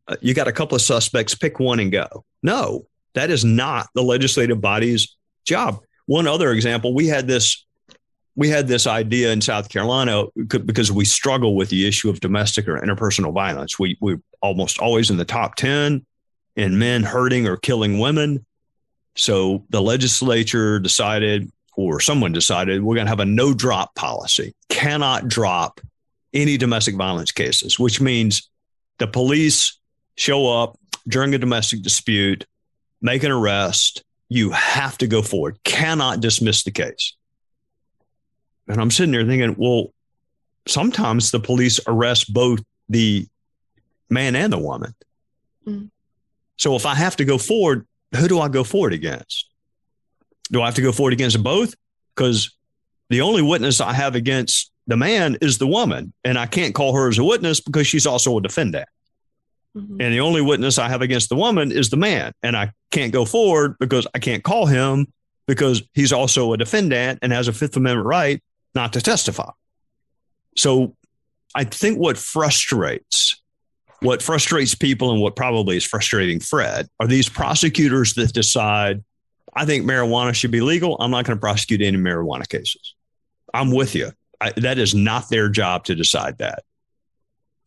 Uh, 0.08 0.16
you 0.22 0.34
got 0.34 0.48
a 0.48 0.52
couple 0.52 0.76
of 0.76 0.82
suspects, 0.82 1.36
pick 1.36 1.60
one 1.60 1.80
and 1.80 1.92
go. 1.92 2.26
No, 2.42 2.88
that 3.14 3.30
is 3.30 3.46
not 3.46 3.88
the 3.94 4.02
legislative 4.02 4.60
body's 4.60 5.16
job. 5.46 5.80
One 6.06 6.28
other 6.28 6.52
example, 6.52 6.94
we 6.94 7.08
had 7.08 7.28
this 7.28 7.66
we 8.36 8.50
had 8.50 8.68
this 8.68 8.88
idea 8.88 9.32
in 9.32 9.42
South 9.42 9.68
Carolina 9.70 10.24
because 10.48 10.92
we 10.92 11.04
struggle 11.04 11.56
with 11.56 11.70
the 11.70 11.86
issue 11.86 12.10
of 12.10 12.22
domestic 12.22 12.68
or 12.68 12.80
interpersonal 12.80 13.34
violence. 13.34 13.78
We 13.78 13.98
we're 14.00 14.22
almost 14.42 14.80
always 14.80 15.10
in 15.10 15.18
the 15.18 15.26
top 15.26 15.56
10 15.56 16.06
in 16.56 16.80
men 16.80 17.04
hurting 17.04 17.48
or 17.48 17.58
killing 17.58 18.00
women. 18.00 18.46
So 19.16 19.66
the 19.70 19.82
legislature 19.82 20.80
decided, 20.80 21.52
or 21.76 22.00
someone 22.00 22.32
decided, 22.32 22.82
we're 22.82 22.96
going 22.96 23.06
to 23.06 23.12
have 23.12 23.20
a 23.20 23.26
no 23.26 23.54
drop 23.54 23.94
policy, 23.96 24.54
cannot 24.70 25.28
drop 25.28 25.82
any 26.34 26.58
domestic 26.58 26.96
violence 26.96 27.32
cases, 27.32 27.78
which 27.78 28.00
means 28.00 28.50
the 29.00 29.08
police 29.08 29.78
show 30.16 30.48
up 30.48 30.78
during 31.08 31.34
a 31.34 31.38
domestic 31.38 31.82
dispute, 31.82 32.46
make 33.02 33.24
an 33.24 33.32
arrest, 33.32 34.04
you 34.32 34.50
have 34.52 34.98
to 34.98 35.08
go 35.08 35.22
forward, 35.22 35.62
cannot 35.66 36.22
dismiss 36.22 36.64
the 36.64 36.72
case. 36.72 37.18
And 38.66 38.80
I'm 38.80 38.90
sitting 38.90 39.12
there 39.12 39.26
thinking, 39.26 39.56
well, 39.58 39.94
sometimes 40.66 41.32
the 41.32 41.40
police 41.42 41.82
arrest 41.86 42.34
both 42.34 42.62
the 42.88 43.28
man 44.10 44.38
and 44.38 44.54
the 44.54 44.58
woman. 44.58 44.96
Mm. 45.68 45.90
So 46.56 46.78
if 46.78 46.86
I 46.86 46.96
have 46.96 47.18
to 47.18 47.26
go 47.26 47.38
forward, 47.38 47.86
who 48.16 48.30
do 48.30 48.40
I 48.40 48.48
go 48.48 48.64
forward 48.64 48.94
against? 48.94 49.50
Do 50.50 50.62
I 50.62 50.66
have 50.68 50.76
to 50.76 50.82
go 50.82 50.94
forward 50.94 51.12
against 51.12 51.44
both? 51.44 51.76
Because 52.16 52.56
the 53.10 53.20
only 53.20 53.42
witness 53.42 53.82
I 53.82 53.92
have 53.92 54.16
against 54.16 54.72
the 54.88 54.96
man 54.96 55.38
is 55.42 55.58
the 55.58 55.68
woman, 55.68 56.14
and 56.24 56.40
I 56.40 56.46
can't 56.46 56.74
call 56.74 56.96
her 56.96 57.10
as 57.10 57.18
a 57.18 57.24
witness 57.26 57.60
because 57.60 57.86
she's 57.86 58.08
also 58.08 58.38
a 58.38 58.42
defendant. 58.42 58.88
Mm-hmm. 59.76 60.02
And 60.02 60.14
the 60.14 60.20
only 60.20 60.42
witness 60.42 60.78
I 60.78 60.90
have 60.90 61.02
against 61.02 61.30
the 61.30 61.36
woman 61.36 61.72
is 61.72 61.90
the 61.90 61.98
man, 61.98 62.34
and 62.44 62.58
I 62.58 62.72
can't 62.92 63.14
go 63.14 63.24
forward 63.24 63.78
because 63.80 64.06
I 64.14 64.20
can't 64.20 64.44
call 64.44 64.66
him 64.66 65.08
because 65.48 65.84
he's 65.94 66.12
also 66.12 66.54
a 66.54 66.58
defendant 66.58 67.20
and 67.22 67.32
has 67.32 67.48
a 67.48 67.54
Fifth 67.54 67.78
Amendment 67.78 68.06
right 68.06 68.44
not 68.76 68.94
to 68.94 69.02
testify. 69.02 69.50
So 70.58 70.96
I 71.56 71.64
think 71.64 72.00
what 72.00 72.18
frustrates 72.18 73.42
what 74.02 74.22
frustrates 74.22 74.74
people 74.74 75.12
and 75.12 75.22
what 75.22 75.36
probably 75.36 75.78
is 75.78 75.86
frustrating 75.86 76.40
Fred 76.40 76.88
are 77.00 77.08
these 77.08 77.30
prosecutors 77.30 78.16
that 78.16 78.34
decide, 78.34 79.04
I 79.54 79.66
think 79.66 79.86
marijuana 79.86 80.34
should 80.34 80.52
be 80.52 80.62
legal. 80.62 80.98
I'm 81.00 81.12
not 81.12 81.26
going 81.26 81.38
to 81.38 81.42
prosecute 81.42 81.82
any 81.82 81.98
marijuana 81.98 82.50
cases. 82.50 82.96
I'm 83.54 83.72
with 83.72 83.94
you. 83.94 84.12
I, 84.40 84.52
that 84.58 84.80
is 84.80 84.96
not 84.96 85.30
their 85.30 85.50
job 85.50 85.86
to 85.86 85.96
decide 85.96 86.40
that. 86.40 86.64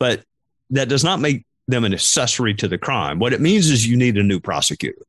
But 0.00 0.24
that 0.70 0.88
does 0.88 1.04
not 1.04 1.20
make 1.20 1.46
them 1.66 1.84
an 1.84 1.94
accessory 1.94 2.54
to 2.54 2.68
the 2.68 2.78
crime. 2.78 3.18
What 3.18 3.32
it 3.32 3.40
means 3.40 3.70
is 3.70 3.86
you 3.86 3.96
need 3.96 4.16
a 4.16 4.22
new 4.22 4.40
prosecutor. 4.40 5.02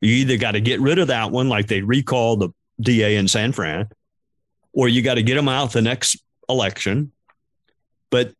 You 0.00 0.12
either 0.14 0.36
got 0.36 0.52
to 0.52 0.60
get 0.60 0.80
rid 0.80 0.98
of 0.98 1.08
that 1.08 1.30
one, 1.30 1.48
like 1.48 1.68
they 1.68 1.80
recall 1.80 2.36
the 2.36 2.50
DA 2.80 3.16
in 3.16 3.28
San 3.28 3.52
Fran, 3.52 3.88
or 4.72 4.88
you 4.88 5.02
got 5.02 5.14
to 5.14 5.22
get 5.22 5.34
them 5.36 5.48
out 5.48 5.72
the 5.72 5.82
next 5.82 6.18
election. 6.48 7.12
But 8.10 8.32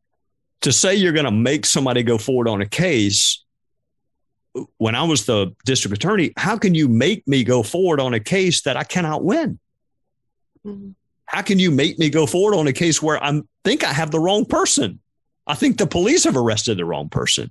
to 0.62 0.72
say 0.72 0.94
you're 0.94 1.12
going 1.12 1.24
to 1.24 1.30
make 1.30 1.66
somebody 1.66 2.02
go 2.02 2.18
forward 2.18 2.48
on 2.48 2.60
a 2.60 2.66
case 2.66 3.44
when 4.78 4.94
I 4.94 5.02
was 5.02 5.26
the 5.26 5.54
district 5.64 5.96
attorney, 5.96 6.32
how 6.36 6.56
can 6.58 6.74
you 6.74 6.88
make 6.88 7.26
me 7.26 7.44
go 7.44 7.62
forward 7.62 8.00
on 8.00 8.14
a 8.14 8.20
case 8.20 8.62
that 8.62 8.76
I 8.76 8.84
cannot 8.84 9.24
win? 9.24 9.58
Mm-hmm. 10.64 10.90
How 11.26 11.42
can 11.42 11.58
you 11.58 11.70
make 11.70 11.98
me 11.98 12.10
go 12.10 12.26
forward 12.26 12.54
on 12.54 12.66
a 12.66 12.72
case 12.72 13.02
where 13.02 13.22
I 13.22 13.40
think 13.64 13.84
I 13.84 13.92
have 13.92 14.10
the 14.10 14.20
wrong 14.20 14.44
person? 14.44 15.00
I 15.46 15.54
think 15.54 15.78
the 15.78 15.86
police 15.86 16.24
have 16.24 16.36
arrested 16.36 16.78
the 16.78 16.84
wrong 16.84 17.08
person. 17.08 17.50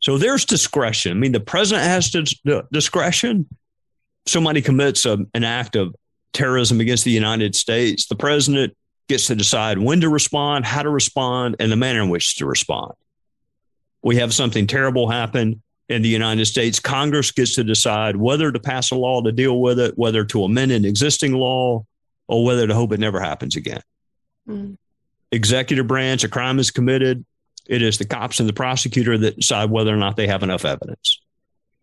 So 0.00 0.18
there's 0.18 0.44
discretion. 0.44 1.12
I 1.12 1.14
mean, 1.14 1.32
the 1.32 1.40
president 1.40 1.86
has 1.86 2.10
discretion. 2.72 3.48
Somebody 4.26 4.62
commits 4.62 5.06
a, 5.06 5.18
an 5.34 5.44
act 5.44 5.74
of 5.74 5.94
terrorism 6.32 6.80
against 6.80 7.04
the 7.04 7.10
United 7.10 7.54
States. 7.54 8.06
The 8.06 8.16
president 8.16 8.76
gets 9.08 9.26
to 9.28 9.34
decide 9.34 9.78
when 9.78 10.00
to 10.00 10.08
respond, 10.08 10.64
how 10.64 10.82
to 10.82 10.90
respond, 10.90 11.56
and 11.58 11.72
the 11.72 11.76
manner 11.76 12.02
in 12.02 12.08
which 12.08 12.36
to 12.36 12.46
respond. 12.46 12.92
We 14.02 14.16
have 14.16 14.34
something 14.34 14.66
terrible 14.66 15.08
happen 15.10 15.62
in 15.88 16.02
the 16.02 16.08
United 16.08 16.46
States. 16.46 16.78
Congress 16.78 17.30
gets 17.30 17.54
to 17.54 17.64
decide 17.64 18.16
whether 18.16 18.52
to 18.52 18.58
pass 18.60 18.90
a 18.90 18.96
law 18.96 19.22
to 19.22 19.32
deal 19.32 19.60
with 19.60 19.78
it, 19.78 19.96
whether 19.96 20.24
to 20.26 20.44
amend 20.44 20.72
an 20.72 20.84
existing 20.84 21.32
law, 21.32 21.84
or 22.28 22.44
whether 22.44 22.66
to 22.66 22.74
hope 22.74 22.92
it 22.92 23.00
never 23.00 23.20
happens 23.20 23.56
again. 23.56 23.82
Mm. 24.48 24.76
Executive 25.36 25.86
branch, 25.86 26.24
a 26.24 26.28
crime 26.28 26.58
is 26.58 26.70
committed. 26.70 27.24
It 27.66 27.82
is 27.82 27.98
the 27.98 28.04
cops 28.04 28.40
and 28.40 28.48
the 28.48 28.52
prosecutor 28.52 29.18
that 29.18 29.36
decide 29.36 29.70
whether 29.70 29.92
or 29.92 29.98
not 29.98 30.16
they 30.16 30.26
have 30.26 30.42
enough 30.42 30.64
evidence. 30.64 31.20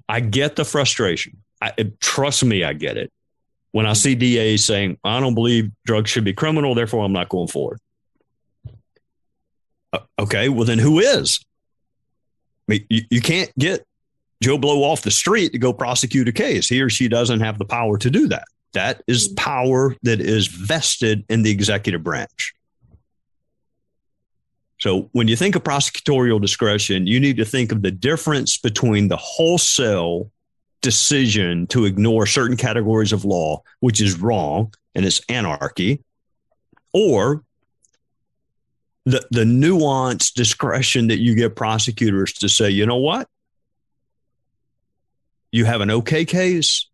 I 0.10 0.20
get 0.20 0.56
the 0.56 0.66
frustration. 0.66 1.38
I, 1.62 1.72
trust 2.00 2.44
me, 2.44 2.64
I 2.64 2.74
get 2.74 2.98
it 2.98 3.12
when 3.74 3.88
I 3.88 3.94
see 3.94 4.16
DAs 4.16 4.64
saying, 4.64 4.98
I 5.04 5.20
don't 5.20 5.34
believe 5.34 5.72
drugs 5.86 6.10
should 6.10 6.24
be 6.24 6.32
criminal, 6.32 6.76
therefore 6.76 7.04
I'm 7.04 7.12
not 7.12 7.28
going 7.28 7.48
forward. 7.48 7.80
Uh, 9.92 10.00
okay, 10.20 10.48
well, 10.48 10.66
then 10.66 10.78
who 10.78 11.00
is? 11.00 11.44
I 12.68 12.72
mean, 12.72 12.86
you, 12.90 13.02
you 13.10 13.22
can't 13.22 13.52
get 13.58 13.86
Joe 14.44 14.60
Blow 14.60 14.84
off 14.84 15.02
the 15.02 15.12
street 15.12 15.54
to 15.54 15.58
go 15.58 15.74
prosecute 15.74 16.28
a 16.28 16.32
case. 16.32 16.70
He 16.70 16.82
or 16.82 16.90
she 16.90 17.08
doesn't 17.08 17.40
have 17.40 17.58
the 17.58 17.66
power 17.66 17.98
to 17.98 18.10
do 18.12 18.28
that. 18.28 18.46
That 18.74 19.02
is 19.08 19.28
mm-hmm. 19.28 19.36
power 19.36 19.96
that 20.04 20.22
is 20.22 20.48
vested 20.48 21.26
in 21.28 21.42
the 21.42 21.52
executive 21.52 22.04
branch. 22.04 22.54
So 24.84 25.10
when 25.14 25.30
you 25.30 25.38
think 25.38 25.56
of 25.56 25.64
prosecutorial 25.64 26.42
discretion, 26.42 27.08
you 27.08 27.18
need 27.18 27.38
to 27.38 27.46
think 27.46 27.72
of 27.72 27.84
the 27.84 27.90
difference 27.90 28.58
between 28.58 29.08
the 29.08 29.16
wholesale 29.16 30.30
decision 30.82 31.68
to 31.68 31.86
ignore 31.86 32.26
certain 32.26 32.58
categories 32.58 33.14
of 33.14 33.24
law, 33.24 33.64
which 33.80 34.02
is 34.02 34.20
wrong 34.20 34.74
and 34.94 35.06
it's 35.06 35.22
anarchy, 35.30 36.04
or 36.92 37.46
the, 39.06 39.26
the 39.32 39.46
nuanced 39.46 40.34
discretion 40.34 41.08
that 41.08 41.20
you 41.20 41.34
give 41.34 41.56
prosecutors 41.56 42.34
to 42.34 42.50
say, 42.50 42.70
you 42.70 42.86
know 42.86 42.98
what? 42.98 43.30
You 45.54 45.64
have 45.64 45.80
an 45.80 45.92
okay 45.92 46.26
case, 46.26 46.90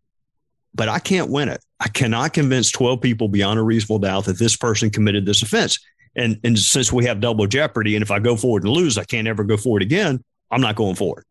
but 0.76 0.90
I 0.90 1.00
can't 1.00 1.32
win 1.32 1.50
it. 1.50 1.66
I 1.80 1.88
cannot 1.88 2.34
convince 2.34 2.70
12 2.70 3.02
people 3.02 3.30
beyond 3.30 3.58
a 3.58 3.64
reasonable 3.64 3.98
doubt 3.98 4.26
that 4.26 4.38
this 4.38 4.56
person 4.56 4.92
committed 4.92 5.26
this 5.26 5.42
offense. 5.42 5.80
And, 6.16 6.40
and 6.44 6.58
since 6.58 6.92
we 6.92 7.06
have 7.06 7.20
double 7.20 7.48
jeopardy, 7.48 7.96
and 7.96 8.04
if 8.04 8.12
I 8.12 8.20
go 8.20 8.36
forward 8.36 8.64
and 8.64 8.72
lose, 8.72 8.98
I 8.98 9.04
can't 9.04 9.28
ever 9.28 9.44
go 9.44 9.58
forward 9.58 9.82
again, 9.82 10.24
I'm 10.52 10.62
not 10.62 10.76
going 10.76 10.96
forward. 10.96 11.26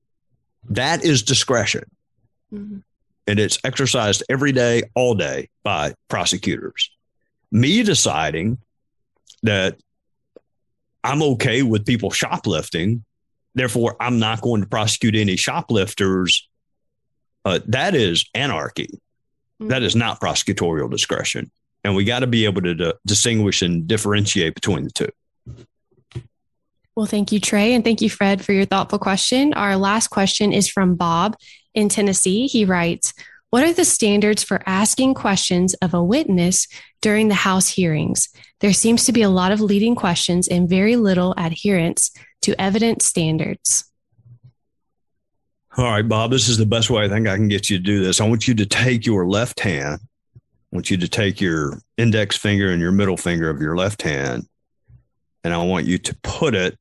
That 0.71 1.05
is 1.05 1.23
discretion. 1.23 1.85
Mm-hmm. 2.53 2.79
And 3.27 3.39
it's 3.39 3.59
exercised 3.65 4.23
every 4.29 4.53
day, 4.53 4.85
all 4.95 5.15
day 5.15 5.51
by 5.63 5.95
prosecutors. 6.09 6.91
Me 7.51 7.83
deciding 7.83 8.59
that 9.43 9.79
I'm 11.05 11.23
okay 11.23 11.63
with 11.63 11.85
people 11.85 12.11
shoplifting, 12.11 13.05
therefore, 13.55 13.97
I'm 14.01 14.19
not 14.19 14.41
going 14.41 14.63
to 14.63 14.69
prosecute 14.69 15.15
any 15.15 15.37
shoplifters. 15.37 16.49
Uh, 17.45 17.61
that 17.67 17.95
is 17.95 18.29
anarchy. 18.35 18.89
Mm-hmm. 19.61 19.69
That 19.69 19.83
is 19.83 19.95
not 19.95 20.21
prosecutorial 20.21 20.91
discretion. 20.91 21.51
And 21.85 21.95
we 21.95 22.05
got 22.05 22.21
to 22.21 22.27
be 22.27 22.45
able 22.45 22.63
to 22.63 22.75
d- 22.75 22.93
distinguish 23.07 23.63
and 23.63 23.87
differentiate 23.87 24.55
between 24.55 24.85
the 24.85 24.91
two. 24.91 25.09
Well, 26.99 27.07
thank 27.07 27.31
you, 27.31 27.39
Trey. 27.39 27.75
And 27.75 27.85
thank 27.85 28.01
you, 28.01 28.11
Fred, 28.11 28.45
for 28.45 28.53
your 28.53 28.65
thoughtful 28.65 28.99
question. 28.99 29.55
Our 29.55 29.77
last 29.77 30.09
question 30.09 30.53
is 30.53 30.69
from 30.69 30.97
Bob 30.97 31.37
in 31.73 31.89
Tennessee. 31.89 32.49
He 32.49 32.65
writes 32.65 33.15
What 33.51 33.63
are 33.63 33.73
the 33.73 33.85
standards 33.85 34.43
for 34.43 34.63
asking 34.67 35.15
questions 35.15 35.75
of 35.75 35.95
a 35.95 36.03
witness 36.03 36.67
during 37.01 37.29
the 37.29 37.37
House 37.37 37.69
hearings? 37.69 38.29
There 38.59 38.73
seems 38.73 39.05
to 39.05 39.13
be 39.13 39.23
a 39.23 39.31
lot 39.31 39.53
of 39.53 39.61
leading 39.61 39.95
questions 39.95 40.49
and 40.49 40.69
very 40.69 40.97
little 40.97 41.35
adherence 41.39 42.11
to 42.43 42.61
evidence 42.61 43.07
standards. 43.07 43.85
All 45.77 45.85
right, 45.85 46.07
Bob, 46.07 46.33
this 46.33 46.49
is 46.49 46.59
the 46.59 46.67
best 46.67 46.91
way 46.91 47.05
I 47.05 47.09
think 47.09 47.29
I 47.29 47.37
can 47.37 47.47
get 47.47 47.71
you 47.71 47.77
to 47.77 47.83
do 47.83 48.03
this. 48.03 48.21
I 48.21 48.27
want 48.27 48.49
you 48.49 48.55
to 48.55 48.67
take 48.67 49.07
your 49.07 49.29
left 49.29 49.61
hand 49.61 50.01
I 50.73 50.77
want 50.77 50.91
you 50.91 50.99
to 50.99 51.09
take 51.09 51.41
your 51.41 51.81
index 51.97 52.37
finger 52.37 52.71
and 52.71 52.81
your 52.81 52.93
middle 52.93 53.17
finger 53.17 53.49
of 53.49 53.61
your 53.61 53.77
left 53.77 54.03
hand, 54.03 54.47
and 55.43 55.55
I 55.55 55.63
want 55.65 55.87
you 55.87 55.99
to 55.99 56.17
put 56.23 56.55
it 56.55 56.79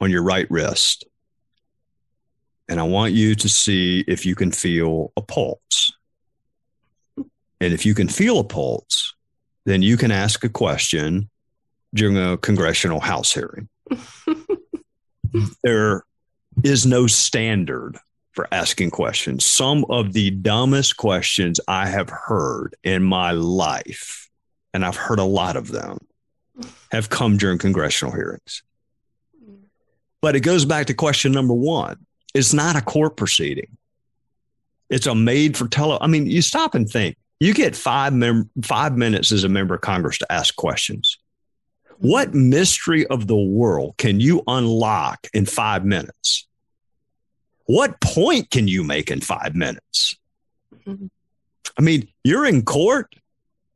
on 0.00 0.10
your 0.10 0.22
right 0.22 0.48
wrist. 0.50 1.04
And 2.68 2.78
I 2.78 2.84
want 2.84 3.12
you 3.12 3.34
to 3.34 3.48
see 3.48 4.04
if 4.06 4.24
you 4.24 4.34
can 4.34 4.52
feel 4.52 5.12
a 5.16 5.20
pulse. 5.20 5.92
And 7.16 7.72
if 7.72 7.84
you 7.84 7.94
can 7.94 8.08
feel 8.08 8.38
a 8.38 8.44
pulse, 8.44 9.14
then 9.64 9.82
you 9.82 9.96
can 9.96 10.10
ask 10.10 10.44
a 10.44 10.48
question 10.48 11.28
during 11.94 12.16
a 12.16 12.36
congressional 12.36 13.00
House 13.00 13.32
hearing. 13.32 13.68
there 15.62 16.04
is 16.62 16.86
no 16.86 17.06
standard 17.06 17.98
for 18.32 18.48
asking 18.52 18.90
questions. 18.90 19.44
Some 19.44 19.84
of 19.88 20.12
the 20.12 20.30
dumbest 20.30 20.96
questions 20.96 21.60
I 21.68 21.86
have 21.86 22.10
heard 22.10 22.74
in 22.82 23.02
my 23.02 23.32
life, 23.32 24.28
and 24.72 24.84
I've 24.84 24.96
heard 24.96 25.18
a 25.18 25.24
lot 25.24 25.56
of 25.56 25.68
them, 25.68 25.98
have 26.90 27.10
come 27.10 27.36
during 27.36 27.58
congressional 27.58 28.14
hearings. 28.14 28.62
But 30.20 30.36
it 30.36 30.40
goes 30.40 30.64
back 30.64 30.86
to 30.86 30.94
question 30.94 31.32
number 31.32 31.54
one 31.54 32.06
it's 32.34 32.54
not 32.54 32.76
a 32.76 32.80
court 32.80 33.16
proceeding, 33.16 33.76
it's 34.88 35.06
a 35.06 35.14
made 35.14 35.56
for 35.56 35.68
tele. 35.68 35.98
I 36.00 36.06
mean, 36.06 36.26
you 36.26 36.42
stop 36.42 36.74
and 36.74 36.88
think. 36.88 37.16
You 37.40 37.54
get 37.54 37.74
five, 37.74 38.12
mem- 38.12 38.50
five 38.62 38.96
minutes 38.96 39.32
as 39.32 39.42
a 39.42 39.48
member 39.48 39.74
of 39.74 39.80
Congress 39.80 40.18
to 40.18 40.30
ask 40.30 40.54
questions. 40.54 41.18
What 41.98 42.34
mystery 42.34 43.04
of 43.08 43.26
the 43.26 43.36
world 43.36 43.96
can 43.96 44.20
you 44.20 44.42
unlock 44.46 45.26
in 45.34 45.46
five 45.46 45.84
minutes? 45.84 46.46
What 47.66 48.00
point 48.00 48.50
can 48.50 48.68
you 48.68 48.84
make 48.84 49.10
in 49.10 49.20
five 49.20 49.54
minutes? 49.54 50.16
Mm-hmm. 50.86 51.06
I 51.78 51.82
mean, 51.82 52.08
you're 52.24 52.46
in 52.46 52.62
court, 52.64 53.14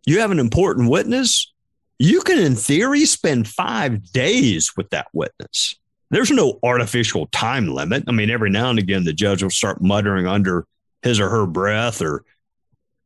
you 0.07 0.20
have 0.20 0.31
an 0.31 0.38
important 0.38 0.90
witness. 0.90 1.53
You 1.99 2.20
can, 2.20 2.38
in 2.38 2.55
theory, 2.55 3.05
spend 3.07 3.49
five 3.49 4.12
days 4.12 4.77
with 4.77 4.90
that 4.90 5.07
witness. 5.12 5.77
There's 6.11 6.31
no 6.31 6.59
artificial 6.62 7.27
time 7.27 7.68
limit. 7.68 8.05
I 8.07 8.12
mean, 8.12 8.31
every 8.31 8.51
now 8.51 8.70
and 8.70 8.79
again, 8.79 9.05
the 9.05 9.12
judge 9.12 9.42
will 9.42 9.51
start 9.51 9.83
muttering 9.83 10.27
under 10.27 10.66
his 11.03 11.18
or 11.18 11.29
her 11.29 11.46
breath 11.46 12.01
or, 12.01 12.25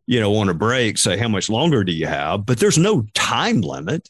you 0.07 0.21
know, 0.21 0.35
on 0.37 0.49
a 0.49 0.55
break, 0.55 0.99
say, 0.99 1.17
How 1.17 1.29
much 1.29 1.49
longer 1.49 1.85
do 1.85 1.93
you 1.93 2.07
have? 2.07 2.45
But 2.45 2.59
there's 2.59 2.79
no 2.79 3.07
time 3.15 3.61
limit. 3.61 4.09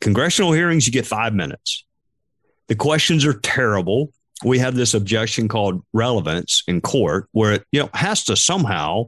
Congressional 0.00 0.52
hearings, 0.52 0.86
you 0.86 0.92
get 0.92 1.06
five 1.06 1.34
minutes. 1.34 1.84
The 2.68 2.74
questions 2.74 3.24
are 3.24 3.34
terrible 3.34 4.12
we 4.42 4.58
have 4.58 4.74
this 4.74 4.94
objection 4.94 5.48
called 5.48 5.82
relevance 5.92 6.62
in 6.66 6.80
court 6.80 7.28
where 7.32 7.52
it 7.52 7.64
you 7.70 7.80
know 7.80 7.90
has 7.94 8.24
to 8.24 8.36
somehow 8.36 9.04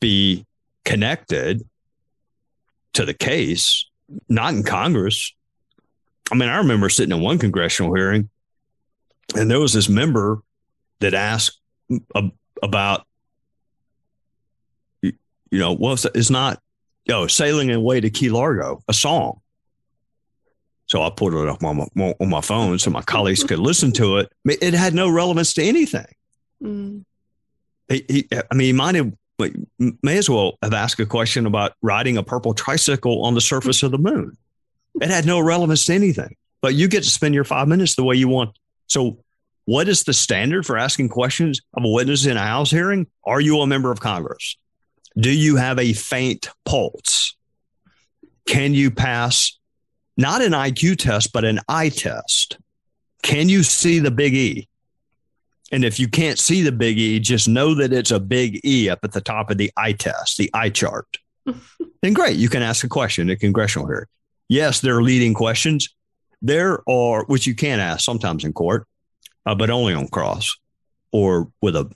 be 0.00 0.46
connected 0.84 1.62
to 2.92 3.04
the 3.04 3.14
case 3.14 3.86
not 4.28 4.54
in 4.54 4.62
congress. 4.62 5.32
I 6.30 6.36
mean 6.36 6.48
i 6.48 6.58
remember 6.58 6.88
sitting 6.88 7.16
in 7.16 7.22
one 7.22 7.38
congressional 7.38 7.94
hearing 7.94 8.28
and 9.34 9.50
there 9.50 9.60
was 9.60 9.72
this 9.72 9.88
member 9.88 10.40
that 11.00 11.14
asked 11.14 11.58
about 12.62 13.06
you 15.02 15.12
know 15.58 15.72
well 15.72 15.96
it's 16.14 16.30
not 16.30 16.60
oh 17.08 17.26
sailing 17.26 17.70
away 17.70 18.00
to 18.00 18.10
key 18.10 18.30
largo 18.30 18.82
a 18.86 18.92
song 18.92 19.40
so 20.90 21.04
I 21.04 21.10
put 21.10 21.34
it 21.34 21.48
up 21.48 21.62
on 21.62 21.86
my, 21.94 22.14
on 22.18 22.28
my 22.28 22.40
phone 22.40 22.80
so 22.80 22.90
my 22.90 23.02
colleagues 23.02 23.44
could 23.44 23.60
listen 23.60 23.92
to 23.92 24.16
it. 24.16 24.32
It 24.44 24.74
had 24.74 24.92
no 24.92 25.08
relevance 25.08 25.54
to 25.54 25.62
anything. 25.62 26.06
Mm. 26.60 27.04
He, 27.88 28.04
he, 28.08 28.28
I 28.32 28.54
mean, 28.56 28.66
he 28.66 28.72
might 28.72 28.96
have, 28.96 29.12
may 30.02 30.18
as 30.18 30.28
well 30.28 30.58
have 30.64 30.74
asked 30.74 30.98
a 30.98 31.06
question 31.06 31.46
about 31.46 31.74
riding 31.80 32.16
a 32.16 32.24
purple 32.24 32.54
tricycle 32.54 33.22
on 33.22 33.34
the 33.34 33.40
surface 33.40 33.84
of 33.84 33.92
the 33.92 33.98
moon. 33.98 34.36
It 35.00 35.08
had 35.08 35.24
no 35.24 35.38
relevance 35.38 35.84
to 35.84 35.94
anything, 35.94 36.34
but 36.60 36.74
you 36.74 36.88
get 36.88 37.04
to 37.04 37.10
spend 37.10 37.32
your 37.32 37.44
five 37.44 37.68
minutes 37.68 37.94
the 37.94 38.02
way 38.02 38.16
you 38.16 38.26
want. 38.26 38.58
So, 38.88 39.22
what 39.64 39.88
is 39.88 40.02
the 40.02 40.12
standard 40.12 40.66
for 40.66 40.76
asking 40.76 41.10
questions 41.10 41.60
of 41.74 41.84
a 41.84 41.88
witness 41.88 42.26
in 42.26 42.36
a 42.36 42.42
House 42.42 42.72
hearing? 42.72 43.06
Are 43.24 43.40
you 43.40 43.60
a 43.60 43.68
member 43.68 43.92
of 43.92 44.00
Congress? 44.00 44.56
Do 45.16 45.30
you 45.30 45.54
have 45.54 45.78
a 45.78 45.92
faint 45.92 46.48
pulse? 46.64 47.36
Can 48.48 48.74
you 48.74 48.90
pass 48.90 49.59
not 50.16 50.42
an 50.42 50.52
IQ 50.52 50.98
test, 50.98 51.32
but 51.32 51.44
an 51.44 51.60
eye 51.68 51.88
test. 51.88 52.58
Can 53.22 53.48
you 53.48 53.62
see 53.62 53.98
the 53.98 54.10
big 54.10 54.34
E? 54.34 54.68
And 55.72 55.84
if 55.84 56.00
you 56.00 56.08
can't 56.08 56.38
see 56.38 56.62
the 56.62 56.72
big 56.72 56.98
E, 56.98 57.20
just 57.20 57.48
know 57.48 57.74
that 57.74 57.92
it's 57.92 58.10
a 58.10 58.18
big 58.18 58.60
E 58.64 58.88
up 58.88 59.00
at 59.04 59.12
the 59.12 59.20
top 59.20 59.50
of 59.50 59.58
the 59.58 59.70
eye 59.76 59.92
test, 59.92 60.36
the 60.36 60.50
eye 60.52 60.70
chart. 60.70 61.06
then 62.02 62.12
great, 62.12 62.36
you 62.36 62.48
can 62.48 62.62
ask 62.62 62.84
a 62.84 62.88
question 62.88 63.30
at 63.30 63.40
congressional 63.40 63.86
hearing. 63.86 64.06
Yes, 64.48 64.80
there 64.80 64.96
are 64.96 65.02
leading 65.02 65.32
questions. 65.32 65.88
There 66.42 66.82
are, 66.88 67.24
which 67.26 67.46
you 67.46 67.54
can 67.54 67.78
ask 67.78 68.04
sometimes 68.04 68.44
in 68.44 68.52
court, 68.52 68.86
uh, 69.46 69.54
but 69.54 69.70
only 69.70 69.94
on 69.94 70.08
cross 70.08 70.56
or 71.12 71.50
with 71.62 71.76
a 71.76 71.90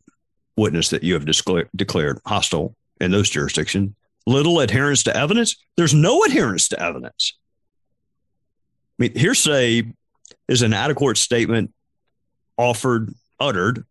witness 0.57 0.91
that 0.91 1.03
you 1.03 1.15
have 1.15 1.25
discla- 1.25 1.69
declared 1.75 2.21
hostile 2.27 2.77
in 3.01 3.11
those 3.11 3.29
jurisdictions. 3.29 3.93
Little 4.27 4.61
adherence 4.61 5.03
to 5.05 5.17
evidence. 5.17 5.57
There's 5.77 5.95
no 5.95 6.23
adherence 6.25 6.69
to 6.69 6.81
evidence. 6.81 7.37
I 8.99 9.03
mean, 9.03 9.17
hearsay 9.17 9.93
is 10.49 10.63
an 10.63 10.73
out 10.73 10.91
of 10.91 10.97
court 10.97 11.19
statement 11.19 11.73
offered, 12.57 13.13
uttered, 13.41 13.85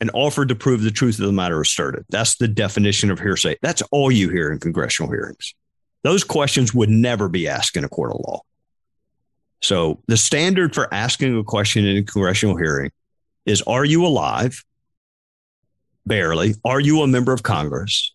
and 0.00 0.10
offered 0.12 0.48
to 0.48 0.54
prove 0.54 0.82
the 0.82 0.90
truth 0.90 1.18
of 1.18 1.26
the 1.26 1.32
matter 1.32 1.60
asserted. 1.60 2.04
That's 2.10 2.36
the 2.36 2.48
definition 2.48 3.10
of 3.10 3.18
hearsay. 3.18 3.56
That's 3.62 3.82
all 3.90 4.12
you 4.12 4.28
hear 4.28 4.52
in 4.52 4.60
congressional 4.60 5.10
hearings. 5.10 5.54
Those 6.02 6.22
questions 6.22 6.74
would 6.74 6.90
never 6.90 7.28
be 7.28 7.48
asked 7.48 7.76
in 7.76 7.84
a 7.84 7.88
court 7.88 8.12
of 8.12 8.20
law. 8.20 8.42
So 9.62 10.02
the 10.06 10.16
standard 10.16 10.74
for 10.74 10.92
asking 10.92 11.36
a 11.38 11.42
question 11.42 11.86
in 11.86 11.96
a 11.96 12.02
congressional 12.02 12.56
hearing 12.56 12.90
is 13.46 13.62
Are 13.62 13.84
you 13.84 14.04
alive? 14.04 14.62
Barely. 16.04 16.54
Are 16.64 16.78
you 16.78 17.02
a 17.02 17.06
member 17.06 17.32
of 17.32 17.42
Congress? 17.42 18.12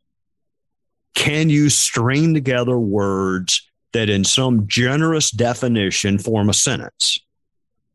Can 1.16 1.50
you 1.50 1.70
string 1.70 2.34
together 2.34 2.78
words 2.78 3.70
that 3.94 4.10
in 4.10 4.24
some 4.24 4.68
generous 4.68 5.32
definition 5.32 6.18
form 6.18 6.50
a 6.50 6.54
sentence. 6.54 7.20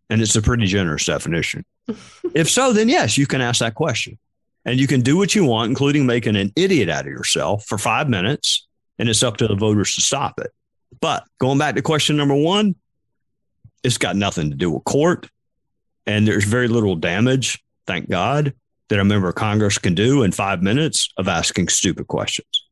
And 0.08 0.20
it's 0.20 0.36
a 0.36 0.42
pretty 0.42 0.66
generous 0.66 1.06
definition. 1.06 1.64
if 2.34 2.50
so, 2.50 2.72
then 2.72 2.88
yes, 2.88 3.18
you 3.18 3.26
can 3.26 3.40
ask 3.40 3.60
that 3.60 3.74
question. 3.74 4.18
And 4.64 4.80
you 4.80 4.86
can 4.86 5.00
do 5.00 5.16
what 5.16 5.34
you 5.34 5.44
want, 5.44 5.70
including 5.70 6.06
making 6.06 6.36
an 6.36 6.52
idiot 6.56 6.88
out 6.88 7.06
of 7.06 7.12
yourself 7.12 7.64
for 7.66 7.78
five 7.78 8.08
minutes. 8.08 8.66
And 8.98 9.08
it's 9.08 9.22
up 9.22 9.36
to 9.38 9.46
the 9.46 9.54
voters 9.54 9.94
to 9.94 10.00
stop 10.00 10.40
it. 10.40 10.50
But 11.00 11.24
going 11.38 11.58
back 11.58 11.76
to 11.76 11.82
question 11.82 12.16
number 12.16 12.34
one, 12.34 12.74
it's 13.82 13.98
got 13.98 14.16
nothing 14.16 14.50
to 14.50 14.56
do 14.56 14.70
with 14.70 14.84
court. 14.84 15.28
And 16.06 16.26
there's 16.26 16.44
very 16.44 16.68
little 16.68 16.96
damage, 16.96 17.62
thank 17.86 18.08
God, 18.08 18.54
that 18.88 18.98
a 18.98 19.04
member 19.04 19.28
of 19.28 19.34
Congress 19.34 19.78
can 19.78 19.94
do 19.94 20.22
in 20.22 20.32
five 20.32 20.62
minutes 20.62 21.12
of 21.16 21.28
asking 21.28 21.68
stupid 21.68 22.06
questions. 22.06 22.65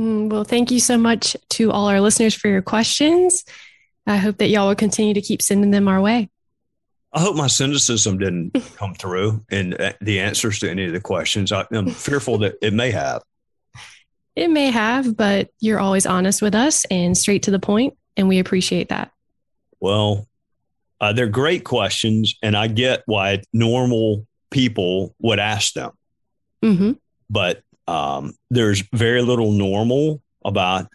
Mm, 0.00 0.30
well, 0.30 0.44
thank 0.44 0.70
you 0.70 0.80
so 0.80 0.96
much 0.96 1.36
to 1.50 1.70
all 1.70 1.88
our 1.88 2.00
listeners 2.00 2.34
for 2.34 2.48
your 2.48 2.62
questions. 2.62 3.44
I 4.06 4.16
hope 4.16 4.38
that 4.38 4.48
y'all 4.48 4.68
will 4.68 4.74
continue 4.74 5.12
to 5.12 5.20
keep 5.20 5.42
sending 5.42 5.72
them 5.72 5.88
our 5.88 6.00
way. 6.00 6.30
I 7.12 7.20
hope 7.20 7.36
my 7.36 7.48
cynicism 7.48 8.16
didn't 8.16 8.52
come 8.76 8.94
through 8.94 9.44
in 9.50 9.74
uh, 9.74 9.92
the 10.00 10.20
answers 10.20 10.58
to 10.60 10.70
any 10.70 10.86
of 10.86 10.94
the 10.94 11.00
questions. 11.00 11.52
I, 11.52 11.66
am 11.72 11.90
fearful 11.90 12.38
that 12.38 12.54
it 12.62 12.72
may 12.72 12.90
have. 12.92 13.22
It 14.36 14.48
may 14.48 14.70
have, 14.70 15.18
but 15.18 15.50
you're 15.60 15.80
always 15.80 16.06
honest 16.06 16.40
with 16.40 16.54
us 16.54 16.86
and 16.86 17.18
straight 17.18 17.42
to 17.42 17.50
the 17.50 17.58
point, 17.58 17.98
and 18.16 18.26
we 18.26 18.38
appreciate 18.38 18.88
that. 18.88 19.10
Well, 19.80 20.28
uh, 20.98 21.12
they're 21.12 21.26
great 21.26 21.64
questions, 21.64 22.36
and 22.42 22.56
I 22.56 22.68
get 22.68 23.02
why 23.04 23.42
normal 23.52 24.26
people 24.50 25.14
would 25.18 25.40
ask 25.40 25.74
them. 25.74 25.90
Mm-hmm. 26.62 26.92
But 27.28 27.62
um, 27.90 28.34
there's 28.50 28.84
very 28.92 29.20
little 29.20 29.50
normal 29.50 30.22
about 30.44 30.86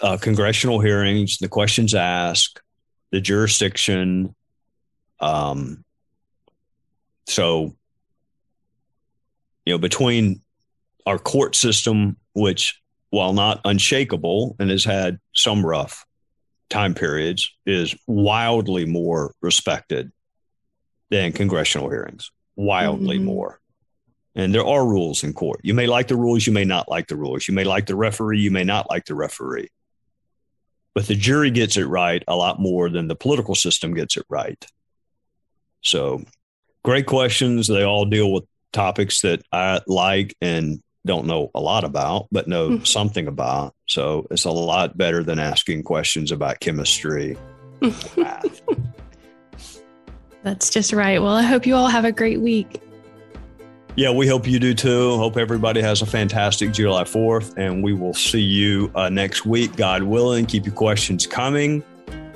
uh, 0.00 0.16
congressional 0.16 0.80
hearings, 0.80 1.36
the 1.36 1.48
questions 1.48 1.94
asked, 1.94 2.62
the 3.10 3.20
jurisdiction. 3.20 4.34
Um, 5.20 5.84
so, 7.26 7.76
you 9.66 9.74
know, 9.74 9.78
between 9.78 10.40
our 11.04 11.18
court 11.18 11.54
system, 11.54 12.16
which, 12.32 12.80
while 13.10 13.34
not 13.34 13.60
unshakable 13.66 14.56
and 14.58 14.70
has 14.70 14.84
had 14.84 15.18
some 15.34 15.64
rough 15.64 16.06
time 16.70 16.94
periods, 16.94 17.52
is 17.66 17.94
wildly 18.06 18.86
more 18.86 19.34
respected 19.42 20.10
than 21.10 21.32
congressional 21.32 21.90
hearings, 21.90 22.30
wildly 22.56 23.16
mm-hmm. 23.16 23.26
more. 23.26 23.60
And 24.34 24.54
there 24.54 24.64
are 24.64 24.86
rules 24.86 25.24
in 25.24 25.32
court. 25.32 25.60
You 25.62 25.74
may 25.74 25.86
like 25.86 26.08
the 26.08 26.16
rules, 26.16 26.46
you 26.46 26.52
may 26.52 26.64
not 26.64 26.88
like 26.88 27.08
the 27.08 27.16
rules. 27.16 27.48
You 27.48 27.54
may 27.54 27.64
like 27.64 27.86
the 27.86 27.96
referee, 27.96 28.40
you 28.40 28.50
may 28.50 28.64
not 28.64 28.88
like 28.88 29.06
the 29.06 29.14
referee. 29.14 29.68
But 30.94 31.06
the 31.06 31.16
jury 31.16 31.50
gets 31.50 31.76
it 31.76 31.86
right 31.86 32.22
a 32.28 32.36
lot 32.36 32.60
more 32.60 32.88
than 32.88 33.08
the 33.08 33.16
political 33.16 33.54
system 33.54 33.94
gets 33.94 34.16
it 34.16 34.24
right. 34.28 34.64
So, 35.82 36.24
great 36.84 37.06
questions. 37.06 37.66
They 37.66 37.84
all 37.84 38.04
deal 38.04 38.32
with 38.32 38.44
topics 38.72 39.22
that 39.22 39.42
I 39.52 39.80
like 39.86 40.36
and 40.40 40.82
don't 41.06 41.26
know 41.26 41.50
a 41.54 41.60
lot 41.60 41.84
about, 41.84 42.28
but 42.30 42.48
know 42.48 42.70
mm-hmm. 42.70 42.84
something 42.84 43.28
about. 43.28 43.74
So, 43.88 44.26
it's 44.30 44.44
a 44.44 44.50
lot 44.50 44.98
better 44.98 45.22
than 45.22 45.38
asking 45.38 45.84
questions 45.84 46.32
about 46.32 46.60
chemistry. 46.60 47.36
That's 50.42 50.70
just 50.70 50.92
right. 50.92 51.20
Well, 51.22 51.34
I 51.34 51.42
hope 51.42 51.66
you 51.66 51.74
all 51.76 51.88
have 51.88 52.04
a 52.04 52.12
great 52.12 52.40
week. 52.40 52.82
Yeah, 54.00 54.12
we 54.12 54.26
hope 54.26 54.46
you 54.46 54.58
do 54.58 54.72
too. 54.72 55.18
Hope 55.18 55.36
everybody 55.36 55.82
has 55.82 56.00
a 56.00 56.06
fantastic 56.06 56.72
July 56.72 57.04
4th, 57.04 57.58
and 57.58 57.84
we 57.84 57.92
will 57.92 58.14
see 58.14 58.40
you 58.40 58.90
uh, 58.94 59.10
next 59.10 59.44
week, 59.44 59.76
God 59.76 60.04
willing. 60.04 60.46
Keep 60.46 60.64
your 60.64 60.74
questions 60.74 61.26
coming, 61.26 61.84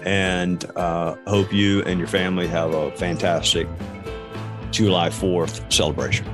and 0.02 0.62
uh, 0.76 1.16
hope 1.26 1.54
you 1.54 1.82
and 1.84 1.98
your 1.98 2.06
family 2.06 2.46
have 2.48 2.74
a 2.74 2.90
fantastic 2.90 3.66
July 4.72 5.08
4th 5.08 5.72
celebration. 5.72 6.26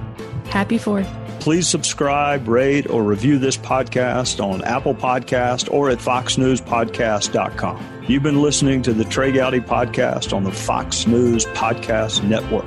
Happy 0.47 0.81
4th. 0.81 1.07
Please 1.39 1.69
subscribe, 1.69 2.49
rate, 2.49 2.91
or 2.91 3.05
review 3.05 3.39
this 3.39 3.57
podcast 3.57 4.45
on 4.45 4.65
Apple 4.65 4.97
Podcast 4.97 5.73
or 5.73 5.91
at 5.91 5.99
foxnewspodcast.com. 5.99 8.05
You've 8.09 8.25
been 8.25 8.43
listening 8.43 8.83
to 8.83 8.93
the 8.93 9.05
Trey 9.05 9.31
Gowdy 9.31 9.61
podcast 9.61 10.37
on 10.37 10.43
the 10.43 10.51
Fox 10.51 11.07
News 11.07 11.47
Podcast 11.47 12.25
Network. 12.25 12.67